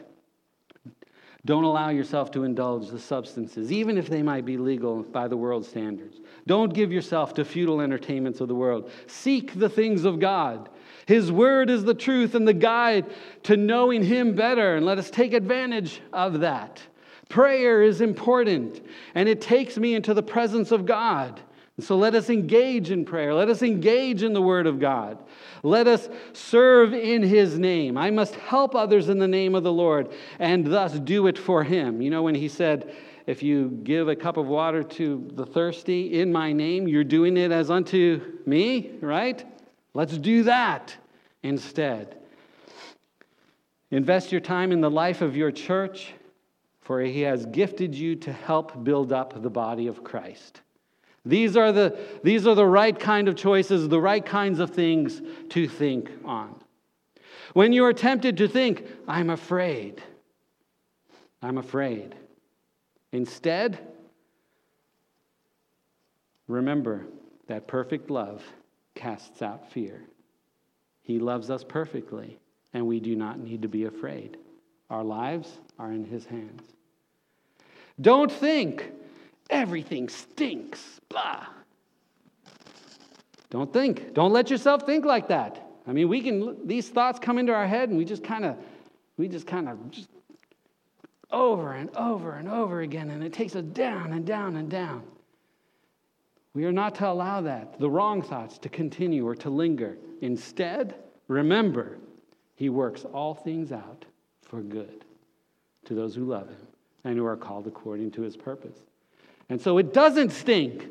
don't 1.45 1.65
allow 1.65 1.89
yourself 1.89 2.31
to 2.33 2.45
indulge 2.45 2.89
the 2.89 3.01
substances, 3.01 3.73
even 3.73 3.99
if 3.99 4.09
they 4.09 4.23
might 4.23 4.45
be 4.45 4.57
legal 4.57 5.03
by 5.03 5.27
the 5.27 5.37
world's 5.37 5.67
standards. 5.67 6.21
Don't 6.47 6.73
give 6.73 6.93
yourself 6.93 7.35
to 7.35 7.45
futile 7.45 7.81
entertainments 7.81 8.41
of 8.41 8.47
the 8.47 8.55
world. 8.55 8.91
Seek 9.09 9.59
the 9.59 9.69
things 9.69 10.05
of 10.05 10.21
God. 10.21 10.69
His 11.07 11.33
word 11.33 11.69
is 11.69 11.83
the 11.83 11.95
truth 11.95 12.37
and 12.37 12.47
the 12.47 12.55
guide 12.55 13.07
to 13.45 13.57
knowing 13.57 14.05
Him 14.05 14.37
better, 14.37 14.77
and 14.77 14.87
let 14.87 14.99
us 14.99 15.11
take 15.11 15.33
advantage 15.33 16.01
of 16.13 16.41
that. 16.41 16.81
Prayer 17.29 17.83
is 17.83 18.01
important, 18.01 18.81
and 19.17 19.29
it 19.29 19.41
takes 19.41 19.77
me 19.77 19.95
into 19.95 20.15
the 20.15 20.23
presence 20.23 20.71
of 20.71 20.87
God. 20.87 21.41
So 21.81 21.97
let 21.97 22.15
us 22.15 22.29
engage 22.29 22.91
in 22.91 23.05
prayer. 23.05 23.33
Let 23.33 23.49
us 23.49 23.63
engage 23.63 24.23
in 24.23 24.35
the 24.35 24.43
Word 24.43 24.67
of 24.67 24.79
God. 24.79 25.19
Let 25.63 25.87
us 25.87 26.09
serve 26.35 26.93
in 26.93 27.23
His 27.23 27.59
name. 27.59 27.97
I 27.97 28.11
must 28.11 28.35
help 28.35 28.75
others 28.75 29.09
in 29.09 29.19
the 29.19 29.29
name 29.29 29.55
of 29.55 29.63
the 29.63 29.73
Lord 29.73 30.13
and 30.39 30.67
thus 30.67 30.99
do 30.99 31.27
it 31.29 31.39
for 31.39 31.65
Him. 31.65 32.03
You 32.03 32.11
know, 32.11 32.23
when 32.23 32.35
He 32.35 32.49
said, 32.49 32.95
If 33.27 33.43
you 33.43 33.81
give 33.85 34.09
a 34.09 34.17
cup 34.17 34.37
of 34.37 34.47
water 34.47 34.83
to 34.83 35.31
the 35.33 35.47
thirsty 35.47 36.21
in 36.21 36.31
my 36.31 36.53
name, 36.53 36.89
you're 36.89 37.05
doing 37.05 37.39
it 37.39 37.51
as 37.51 37.71
unto 37.71 38.21
me, 38.45 38.91
right? 39.01 39.43
Let's 39.95 40.19
do 40.19 40.43
that 40.43 40.95
instead. 41.43 42.19
Invest 43.91 44.31
your 44.31 44.41
time 44.43 44.73
in 44.73 44.83
the 44.83 44.91
life 44.91 45.23
of 45.23 45.37
your 45.37 45.51
church, 45.51 46.13
for 46.83 47.01
He 47.01 47.23
has 47.23 47.47
gifted 47.47 47.95
you 47.95 48.15
to 48.17 48.33
help 48.33 48.85
build 48.85 49.11
up 49.11 49.43
the 49.43 49.51
body 49.51 49.87
of 49.87 50.05
Christ. 50.05 50.61
These 51.25 51.57
are, 51.57 51.71
the, 51.71 51.99
these 52.25 52.47
are 52.47 52.55
the 52.55 52.67
right 52.67 52.99
kind 52.99 53.29
of 53.29 53.37
choices, 53.37 53.89
the 53.89 54.01
right 54.01 54.25
kinds 54.25 54.59
of 54.59 54.71
things 54.71 55.23
to 55.51 55.69
think 55.69 56.11
on. 56.25 56.57
When 57.53 57.73
you 57.73 57.85
are 57.85 57.93
tempted 57.93 58.37
to 58.39 58.49
think, 58.49 58.87
I'm 59.07 59.31
afraid, 59.31 60.03
I'm 61.41 61.59
afraid. 61.59 62.15
Instead, 63.13 63.79
remember 66.49 67.07
that 67.47 67.69
perfect 67.69 68.11
love 68.11 68.43
casts 68.95 69.43
out 69.43 69.71
fear. 69.71 70.03
He 71.03 71.19
loves 71.19 71.51
us 71.51 71.63
perfectly, 71.63 72.39
and 72.73 72.87
we 72.87 73.01
do 73.01 73.15
not 73.15 73.39
need 73.39 73.63
to 73.63 73.69
be 73.69 73.85
afraid. 73.85 74.39
Our 74.89 75.05
lives 75.05 75.59
are 75.79 75.93
in 75.93 76.05
His 76.05 76.27
hands. 76.27 76.63
Don't 78.01 78.33
think 78.33 78.91
everything 79.51 80.09
stinks 80.09 81.01
blah. 81.09 81.47
Don't 83.51 83.73
think. 83.73 84.15
Don't 84.15 84.33
let 84.33 84.51
yourself 84.51 84.87
think 84.87 85.05
like 85.05 85.29
that. 85.29 85.69
I 85.87 85.93
mean, 85.93 86.09
we 86.09 86.21
can, 86.23 86.67
these 86.67 86.89
thoughts 86.89 87.19
come 87.19 87.39
into 87.39 87.53
our 87.53 87.67
head 87.67 87.89
and 87.89 87.99
we 87.99 88.05
just 88.05 88.25
kind 88.25 88.45
of, 88.45 88.57
we 89.19 89.29
just 89.29 89.47
kind 89.47 89.69
of 89.69 89.91
just 89.91 90.09
over 91.31 91.73
and 91.73 91.95
over 91.97 92.35
and 92.35 92.49
over 92.49 92.83
again, 92.83 93.11
and 93.11 93.25
it 93.25 93.33
takes 93.33 93.57
us 93.57 93.65
down 93.65 94.13
and 94.13 94.27
down 94.27 94.57
and 94.57 94.71
down. 94.71 95.03
We 96.55 96.67
are 96.67 96.73
not 96.73 96.95
to 96.97 97.09
allow 97.09 97.41
that, 97.43 97.81
the 97.81 97.91
wrong 97.91 98.21
thoughts, 98.21 98.59
to 98.59 98.69
continue 98.69 99.27
or 99.27 99.35
to 99.37 99.49
linger. 99.49 99.97
Instead, 100.21 100.95
remember, 101.29 101.99
He 102.55 102.69
works 102.69 103.05
all 103.13 103.35
things 103.35 103.73
out 103.73 104.05
for 104.43 104.61
good 104.61 105.05
to 105.87 105.95
those 105.95 106.15
who 106.15 106.27
love 106.27 106.49
Him 106.49 106.67
and 107.05 107.17
who 107.17 107.25
are 107.25 107.37
called 107.37 107.67
according 107.67 108.11
to 108.13 108.23
His 108.23 108.37
purpose. 108.37 108.77
And 109.53 109.61
so 109.61 109.77
it 109.77 109.93
doesn't 109.93 110.31
stink 110.31 110.89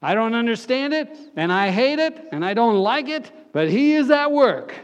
I 0.00 0.14
don't 0.14 0.34
understand 0.34 0.94
it, 0.94 1.08
and 1.36 1.52
I 1.52 1.70
hate 1.70 1.98
it, 1.98 2.28
and 2.30 2.44
I 2.44 2.54
don't 2.54 2.76
like 2.76 3.08
it, 3.08 3.30
but 3.52 3.68
He 3.68 3.94
is 3.94 4.10
at 4.10 4.30
work, 4.30 4.74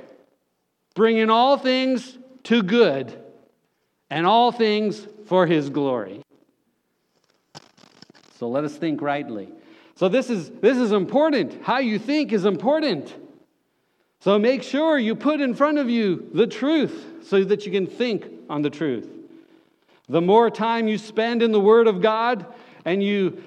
bringing 0.94 1.30
all 1.30 1.56
things 1.56 2.18
to 2.44 2.62
good 2.62 3.18
and 4.10 4.26
all 4.26 4.52
things 4.52 5.06
for 5.26 5.46
His 5.46 5.70
glory. 5.70 6.22
So 8.38 8.48
let 8.48 8.64
us 8.64 8.74
think 8.74 9.00
rightly. 9.00 9.48
So 9.94 10.08
this 10.08 10.28
is, 10.28 10.50
this 10.50 10.76
is 10.76 10.92
important. 10.92 11.62
How 11.62 11.78
you 11.78 11.98
think 11.98 12.32
is 12.32 12.44
important. 12.44 13.14
So 14.20 14.38
make 14.38 14.62
sure 14.62 14.98
you 14.98 15.14
put 15.14 15.40
in 15.40 15.54
front 15.54 15.78
of 15.78 15.88
you 15.88 16.30
the 16.34 16.46
truth 16.46 17.22
so 17.24 17.44
that 17.44 17.64
you 17.64 17.70
can 17.70 17.86
think 17.86 18.26
on 18.50 18.62
the 18.62 18.70
truth. 18.70 19.08
The 20.08 20.20
more 20.20 20.50
time 20.50 20.88
you 20.88 20.98
spend 20.98 21.42
in 21.42 21.52
the 21.52 21.60
Word 21.60 21.86
of 21.86 22.00
God 22.00 22.46
and 22.84 23.02
you 23.02 23.42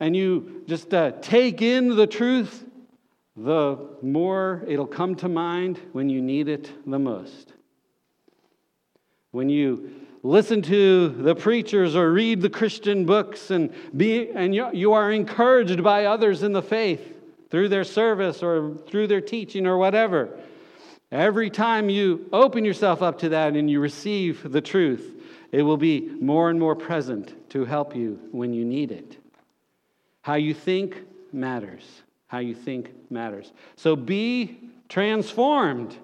and 0.00 0.16
you 0.16 0.64
just 0.66 0.92
uh, 0.94 1.12
take 1.20 1.60
in 1.60 1.94
the 1.94 2.06
truth, 2.06 2.64
the 3.36 3.76
more 4.02 4.64
it'll 4.66 4.86
come 4.86 5.14
to 5.16 5.28
mind 5.28 5.78
when 5.92 6.08
you 6.08 6.22
need 6.22 6.48
it 6.48 6.72
the 6.90 6.98
most. 6.98 7.52
When 9.30 9.50
you 9.50 9.90
listen 10.22 10.62
to 10.62 11.10
the 11.10 11.34
preachers 11.34 11.94
or 11.94 12.10
read 12.12 12.40
the 12.40 12.50
Christian 12.50 13.04
books 13.04 13.50
and, 13.50 13.72
be, 13.96 14.30
and 14.30 14.54
you, 14.54 14.68
you 14.72 14.92
are 14.94 15.12
encouraged 15.12 15.82
by 15.82 16.06
others 16.06 16.42
in 16.42 16.52
the 16.52 16.62
faith 16.62 17.14
through 17.50 17.68
their 17.68 17.84
service 17.84 18.42
or 18.42 18.74
through 18.88 19.06
their 19.06 19.20
teaching 19.20 19.66
or 19.66 19.76
whatever. 19.76 20.30
Every 21.12 21.50
time 21.50 21.90
you 21.90 22.28
open 22.32 22.64
yourself 22.64 23.02
up 23.02 23.18
to 23.20 23.30
that 23.30 23.54
and 23.54 23.70
you 23.70 23.80
receive 23.80 24.50
the 24.50 24.60
truth, 24.60 25.19
it 25.52 25.62
will 25.62 25.76
be 25.76 26.08
more 26.20 26.50
and 26.50 26.58
more 26.58 26.76
present 26.76 27.50
to 27.50 27.64
help 27.64 27.96
you 27.96 28.20
when 28.30 28.52
you 28.52 28.64
need 28.64 28.92
it. 28.92 29.16
How 30.22 30.34
you 30.34 30.54
think 30.54 31.02
matters. 31.32 31.84
How 32.28 32.38
you 32.38 32.54
think 32.54 32.92
matters. 33.10 33.52
So 33.76 33.96
be 33.96 34.58
transformed 34.88 35.96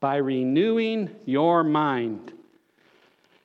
by 0.00 0.16
renewing 0.16 1.10
your 1.24 1.62
mind. 1.62 2.32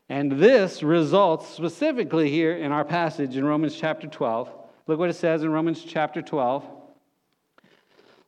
And 0.10 0.32
this 0.32 0.82
results 0.82 1.48
specifically 1.50 2.32
here 2.32 2.56
in 2.56 2.72
our 2.72 2.86
passage 2.86 3.36
in 3.36 3.46
Romans 3.46 3.76
chapter 3.76 4.08
12. 4.08 4.50
Look 4.88 5.00
what 5.00 5.10
it 5.10 5.16
says 5.16 5.44
in 5.44 5.52
Romans 5.52 5.84
chapter 5.84 6.22
12. 6.22 6.66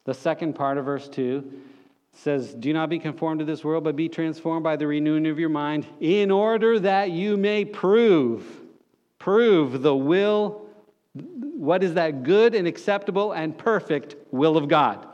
The 0.04 0.14
second 0.14 0.54
part 0.54 0.78
of 0.78 0.86
verse 0.86 1.08
2 1.08 1.52
says, 2.14 2.54
Do 2.54 2.74
not 2.74 2.90
be 2.90 3.00
conformed 3.00 3.40
to 3.40 3.46
this 3.46 3.64
world, 3.64 3.84
but 3.84 3.96
be 3.96 4.10
transformed 4.10 4.64
by 4.64 4.76
the 4.76 4.88
renewing 4.88 5.28
of 5.28 5.40
your 5.40 5.50
mind, 5.50 5.86
in 6.00 6.32
order 6.32 6.80
that 6.80 7.12
you 7.12 7.38
may 7.38 7.66
prove, 7.66 8.46
prove 9.20 9.82
the 9.82 9.96
will 9.96 10.70
what 11.14 11.84
is 11.84 11.96
that 11.96 12.24
good 12.24 12.56
and 12.56 12.68
acceptable 12.68 13.32
and 13.32 13.58
perfect 13.58 14.16
will 14.32 14.58
of 14.58 14.68
God? 14.68 15.06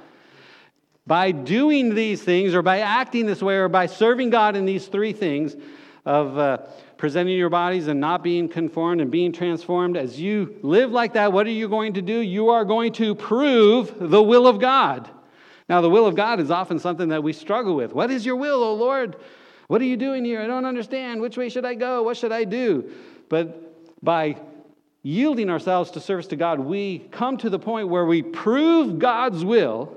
By 1.07 1.31
doing 1.31 1.95
these 1.95 2.21
things, 2.21 2.53
or 2.53 2.61
by 2.61 2.79
acting 2.79 3.25
this 3.25 3.41
way, 3.41 3.55
or 3.55 3.69
by 3.69 3.85
serving 3.85 4.31
God 4.31 4.55
in 4.55 4.65
these 4.65 4.87
three 4.87 5.13
things 5.13 5.55
of 6.05 6.37
uh, 6.37 6.57
presenting 6.97 7.37
your 7.37 7.49
bodies 7.49 7.87
and 7.87 7.99
not 7.99 8.23
being 8.23 8.47
conformed 8.47 9.01
and 9.01 9.11
being 9.11 9.31
transformed, 9.31 9.97
as 9.97 10.19
you 10.19 10.57
live 10.61 10.91
like 10.91 11.13
that, 11.13 11.31
what 11.31 11.45
are 11.47 11.51
you 11.51 11.67
going 11.67 11.93
to 11.93 12.01
do? 12.01 12.19
You 12.19 12.49
are 12.49 12.65
going 12.65 12.93
to 12.93 13.15
prove 13.15 13.93
the 13.97 14.21
will 14.21 14.47
of 14.47 14.59
God. 14.59 15.09
Now, 15.67 15.81
the 15.81 15.89
will 15.89 16.05
of 16.05 16.15
God 16.15 16.39
is 16.39 16.51
often 16.51 16.77
something 16.77 17.09
that 17.09 17.23
we 17.23 17.33
struggle 17.33 17.75
with. 17.75 17.93
What 17.93 18.11
is 18.11 18.25
your 18.25 18.35
will, 18.35 18.63
O 18.63 18.75
Lord? 18.75 19.15
What 19.67 19.81
are 19.81 19.85
you 19.85 19.97
doing 19.97 20.23
here? 20.23 20.41
I 20.41 20.47
don't 20.47 20.65
understand. 20.65 21.21
Which 21.21 21.37
way 21.37 21.49
should 21.49 21.65
I 21.65 21.73
go? 21.73 22.03
What 22.03 22.17
should 22.17 22.31
I 22.31 22.43
do? 22.43 22.91
But 23.29 24.03
by 24.03 24.37
yielding 25.01 25.49
ourselves 25.49 25.91
to 25.91 25.99
service 25.99 26.27
to 26.27 26.35
God, 26.35 26.59
we 26.59 26.99
come 27.11 27.37
to 27.37 27.49
the 27.49 27.57
point 27.57 27.89
where 27.89 28.05
we 28.05 28.21
prove 28.21 28.99
God's 28.99 29.43
will 29.43 29.95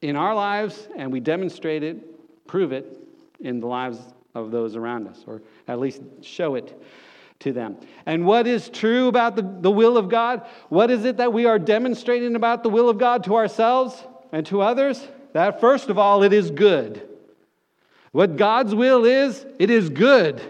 in 0.00 0.16
our 0.16 0.34
lives 0.34 0.88
and 0.96 1.12
we 1.12 1.20
demonstrate 1.20 1.82
it, 1.82 2.46
prove 2.46 2.72
it 2.72 2.98
in 3.40 3.60
the 3.60 3.66
lives 3.66 3.98
of 4.34 4.50
those 4.50 4.76
around 4.76 5.08
us, 5.08 5.22
or 5.26 5.42
at 5.68 5.78
least 5.78 6.02
show 6.22 6.54
it 6.54 6.80
to 7.40 7.52
them. 7.52 7.76
And 8.06 8.24
what 8.24 8.46
is 8.46 8.70
true 8.70 9.08
about 9.08 9.36
the, 9.36 9.42
the 9.60 9.70
will 9.70 9.98
of 9.98 10.08
God? 10.08 10.46
What 10.70 10.90
is 10.90 11.04
it 11.04 11.18
that 11.18 11.32
we 11.34 11.44
are 11.44 11.58
demonstrating 11.58 12.34
about 12.34 12.62
the 12.62 12.70
will 12.70 12.88
of 12.88 12.96
God 12.96 13.24
to 13.24 13.34
ourselves 13.36 14.02
and 14.32 14.44
to 14.46 14.60
others? 14.60 15.06
That 15.32 15.60
first 15.60 15.88
of 15.88 15.98
all, 15.98 16.22
it 16.22 16.32
is 16.32 16.50
good. 16.50 17.08
What 18.12 18.36
God's 18.36 18.74
will 18.74 19.04
is, 19.04 19.44
it 19.58 19.70
is 19.70 19.90
good. 19.90 20.40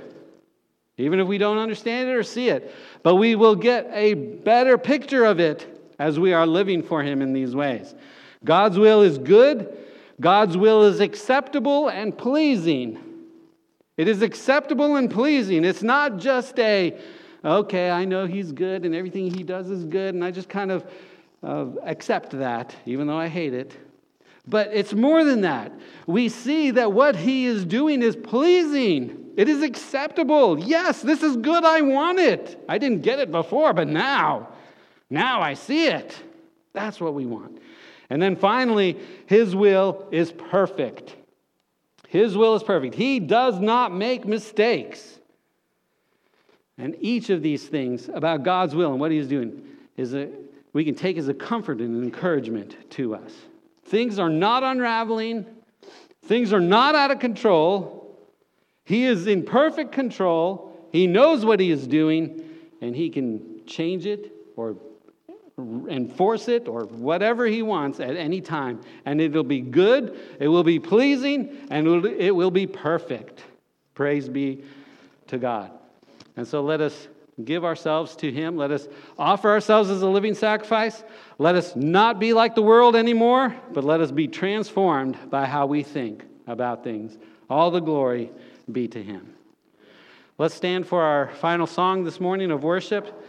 Even 0.99 1.19
if 1.19 1.27
we 1.27 1.39
don't 1.39 1.59
understand 1.59 2.09
it 2.09 2.13
or 2.13 2.23
see 2.23 2.49
it. 2.49 2.73
But 3.03 3.17
we 3.17 3.35
will 3.35 3.57
get 3.57 3.89
a 3.93 4.15
better 4.15 4.79
picture 4.79 5.25
of 5.25 5.41
it 5.41 5.67
as 5.99 6.19
we 6.21 6.33
are 6.33 6.47
living 6.47 6.83
for 6.83 7.03
Him 7.03 7.23
in 7.23 7.33
these 7.33 7.55
ways. 7.57 7.95
God's 8.45 8.79
will 8.79 9.03
is 9.03 9.19
good. 9.19 9.77
God's 10.21 10.57
will 10.57 10.85
is 10.85 11.01
acceptable 11.01 11.89
and 11.89 12.17
pleasing. 12.17 12.99
It 13.97 14.09
is 14.09 14.23
acceptable 14.23 14.97
and 14.97 15.11
pleasing. 15.11 15.65
It's 15.65 15.83
not 15.83 16.19
just 16.19 16.59
a, 16.59 16.97
okay, 17.45 17.91
I 17.91 18.05
know 18.05 18.27
he's 18.27 18.53
good 18.53 18.85
and 18.85 18.95
everything 18.95 19.33
he 19.33 19.43
does 19.43 19.71
is 19.71 19.85
good, 19.85 20.15
and 20.15 20.25
I 20.25 20.31
just 20.31 20.49
kind 20.49 20.71
of 20.71 20.85
uh, 21.45 21.67
accept 21.83 22.31
that, 22.33 22.75
even 22.87 23.07
though 23.07 23.19
I 23.19 23.29
hate 23.29 23.55
it. 23.55 23.77
But 24.47 24.71
it's 24.73 24.93
more 24.93 25.25
than 25.25 25.43
that. 25.43 25.73
We 26.07 26.29
see 26.29 26.71
that 26.73 26.93
what 26.93 27.17
he 27.17 27.47
is 27.47 27.65
doing 27.65 28.03
is 28.03 28.15
pleasing. 28.17 29.33
It 29.37 29.49
is 29.49 29.63
acceptable. 29.63 30.59
Yes, 30.59 31.01
this 31.03 31.23
is 31.23 31.37
good. 31.37 31.65
I 31.65 31.81
want 31.81 32.19
it. 32.19 32.63
I 32.69 32.79
didn't 32.79 33.03
get 33.03 33.19
it 33.19 33.31
before, 33.31 33.73
but 33.73 33.89
now, 33.89 34.49
now 35.09 35.41
I 35.41 35.55
see 35.55 35.87
it. 35.87 36.15
That's 36.73 37.01
what 37.01 37.15
we 37.15 37.25
want. 37.25 37.59
And 38.11 38.21
then 38.21 38.37
finally, 38.37 38.99
his 39.27 39.57
will 39.57 40.07
is 40.13 40.31
perfect. 40.31 41.17
His 42.09 42.37
will 42.37 42.55
is 42.55 42.63
perfect. 42.63 42.95
He 42.95 43.19
does 43.19 43.59
not 43.59 43.93
make 43.93 44.25
mistakes. 44.25 45.19
And 46.79 46.97
each 47.01 47.31
of 47.31 47.43
these 47.43 47.67
things 47.67 48.09
about 48.09 48.43
God's 48.43 48.75
will 48.75 48.91
and 48.91 49.01
what 49.01 49.11
He's 49.11 49.29
doing 49.29 49.63
is 49.97 50.15
a, 50.15 50.29
we 50.75 50.85
can 50.85 50.95
take 50.95 51.17
as 51.17 51.29
a 51.29 51.35
comfort 51.35 51.81
and 51.81 51.97
an 51.97 52.03
encouragement 52.03 52.77
to 52.91 53.15
us. 53.15 53.33
Things 53.87 54.19
are 54.19 54.29
not 54.29 54.63
unraveling, 54.63 55.47
things 56.27 56.53
are 56.53 56.61
not 56.61 56.95
out 56.95 57.11
of 57.11 57.21
control. 57.21 58.03
He 58.85 59.05
is 59.05 59.27
in 59.27 59.45
perfect 59.45 59.93
control. 59.93 60.71
He 60.93 61.07
knows 61.07 61.43
what 61.43 61.59
He 61.59 61.71
is 61.71 61.87
doing, 61.87 62.43
and 62.83 62.95
He 62.95 63.09
can 63.09 63.65
change 63.67 64.05
it 64.05 64.31
or 64.57 64.77
enforce 65.59 66.49
it 66.49 66.67
or 66.67 66.85
whatever 66.87 67.47
he 67.47 67.63
wants 67.63 68.01
at 68.01 68.17
any 68.17 68.41
time. 68.41 68.81
And 69.05 69.21
it'll 69.21 69.45
be 69.45 69.61
good, 69.61 70.19
it 70.41 70.49
will 70.49 70.65
be 70.65 70.81
pleasing, 70.81 71.67
and 71.71 72.05
it 72.05 72.33
will 72.33 72.51
be 72.51 72.67
perfect. 72.67 73.45
Praise 73.95 74.29
be 74.29 74.65
to 75.29 75.39
God. 75.39 75.71
And 76.37 76.47
so 76.47 76.61
let 76.61 76.81
us 76.81 77.09
give 77.43 77.65
ourselves 77.65 78.15
to 78.17 78.31
him. 78.31 78.57
Let 78.57 78.71
us 78.71 78.87
offer 79.19 79.51
ourselves 79.51 79.91
as 79.91 80.03
a 80.03 80.09
living 80.09 80.35
sacrifice. 80.35 81.03
Let 81.39 81.57
us 81.57 81.75
not 81.75 82.21
be 82.21 82.33
like 82.33 82.55
the 82.55 82.63
world 82.63 82.95
anymore, 82.95 83.55
but 83.73 83.83
let 83.83 84.01
us 84.01 84.13
be 84.13 84.29
transformed 84.29 85.31
by 85.31 85.47
how 85.47 85.67
we 85.67 85.83
think 85.83 86.25
about 86.47 86.85
things. 86.85 87.19
All 87.51 87.71
the 87.71 87.81
glory 87.81 88.31
be 88.71 88.87
to 88.89 89.03
him. 89.03 89.35
Let's 90.39 90.55
stand 90.55 90.87
for 90.87 91.03
our 91.03 91.31
final 91.37 91.67
song 91.67 92.05
this 92.05 92.21
morning 92.21 92.51
of 92.51 92.63
worship. 92.63 93.25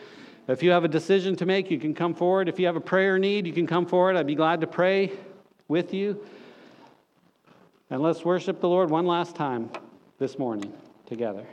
If 0.47 0.61
you 0.61 0.71
have 0.71 0.83
a 0.83 0.87
decision 0.87 1.35
to 1.37 1.45
make, 1.45 1.71
you 1.71 1.79
can 1.79 1.93
come 1.93 2.13
forward. 2.13 2.47
If 2.47 2.59
you 2.59 2.67
have 2.67 2.75
a 2.75 2.81
prayer 2.81 3.17
need, 3.17 3.47
you 3.47 3.53
can 3.53 3.67
come 3.67 3.85
forward. 3.85 4.15
I'd 4.15 4.27
be 4.27 4.35
glad 4.35 4.61
to 4.61 4.67
pray 4.67 5.11
with 5.67 5.93
you. 5.93 6.23
And 7.89 8.01
let's 8.01 8.23
worship 8.23 8.61
the 8.61 8.69
Lord 8.69 8.89
one 8.89 9.05
last 9.05 9.35
time 9.35 9.69
this 10.19 10.37
morning 10.37 10.73
together. 11.05 11.45